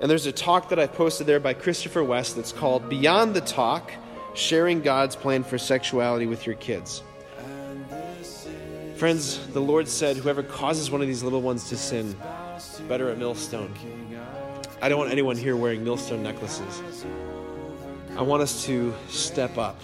And 0.00 0.10
there's 0.10 0.26
a 0.26 0.32
talk 0.32 0.68
that 0.70 0.78
I 0.78 0.86
posted 0.86 1.26
there 1.26 1.40
by 1.40 1.54
Christopher 1.54 2.04
West 2.04 2.36
that's 2.36 2.52
called 2.52 2.88
Beyond 2.88 3.34
the 3.34 3.40
Talk 3.40 3.92
Sharing 4.34 4.80
God's 4.80 5.16
Plan 5.16 5.44
for 5.44 5.58
Sexuality 5.58 6.26
with 6.26 6.46
Your 6.46 6.56
Kids. 6.56 7.02
Friends, 9.02 9.44
the 9.48 9.60
Lord 9.60 9.88
said, 9.88 10.16
Whoever 10.16 10.44
causes 10.44 10.88
one 10.88 11.00
of 11.00 11.08
these 11.08 11.24
little 11.24 11.42
ones 11.42 11.68
to 11.70 11.76
sin, 11.76 12.16
better 12.86 13.10
a 13.10 13.16
millstone. 13.16 13.74
I 14.80 14.88
don't 14.88 14.96
want 14.96 15.10
anyone 15.10 15.36
here 15.36 15.56
wearing 15.56 15.82
millstone 15.82 16.22
necklaces. 16.22 16.84
I 18.16 18.22
want 18.22 18.44
us 18.44 18.64
to 18.66 18.94
step 19.08 19.58
up, 19.58 19.80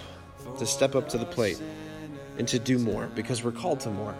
to 0.61 0.65
step 0.65 0.95
up 0.95 1.09
to 1.09 1.19
the 1.19 1.27
plate 1.27 1.61
and 2.39 2.47
to 2.47 2.61
do 2.61 2.79
more 2.79 3.09
because 3.17 3.43
we're 3.43 3.51
called 3.51 3.81
to 3.81 3.91
more. 3.91 4.15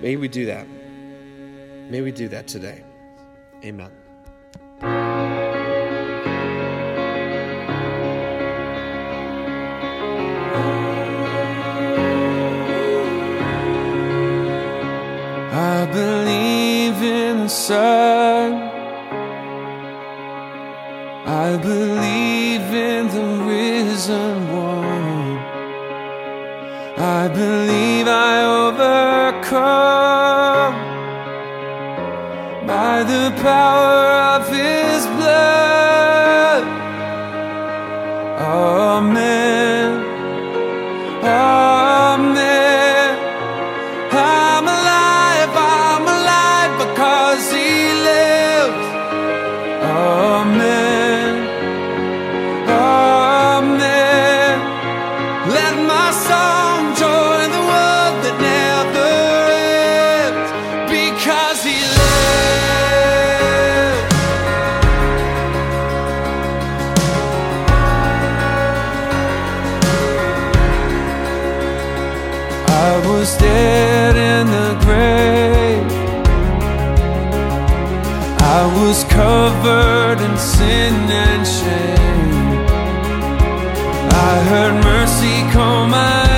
May 0.00 0.16
we 0.16 0.26
do 0.26 0.44
that. 0.46 0.66
May 1.88 2.00
we 2.00 2.10
do 2.10 2.26
that 2.30 2.48
today. 2.48 2.82
Amen. 3.64 3.92
Sun. 17.50 18.52
I 21.26 21.56
believe 21.56 22.72
in 22.90 23.08
the 23.08 23.26
risen 23.44 24.52
one. 24.52 25.38
I 26.96 27.28
believe 27.28 28.06
I 28.06 28.44
overcome 28.66 29.56
by 32.66 33.02
the 33.02 33.32
power 33.42 33.99
I 78.62 78.66
was 78.84 79.04
covered 79.04 80.20
in 80.20 80.36
sin 80.36 80.94
and 81.08 81.46
shame. 81.46 82.66
I 84.28 84.32
heard 84.50 84.74
mercy 84.84 85.50
call 85.50 85.86
my 85.86 86.29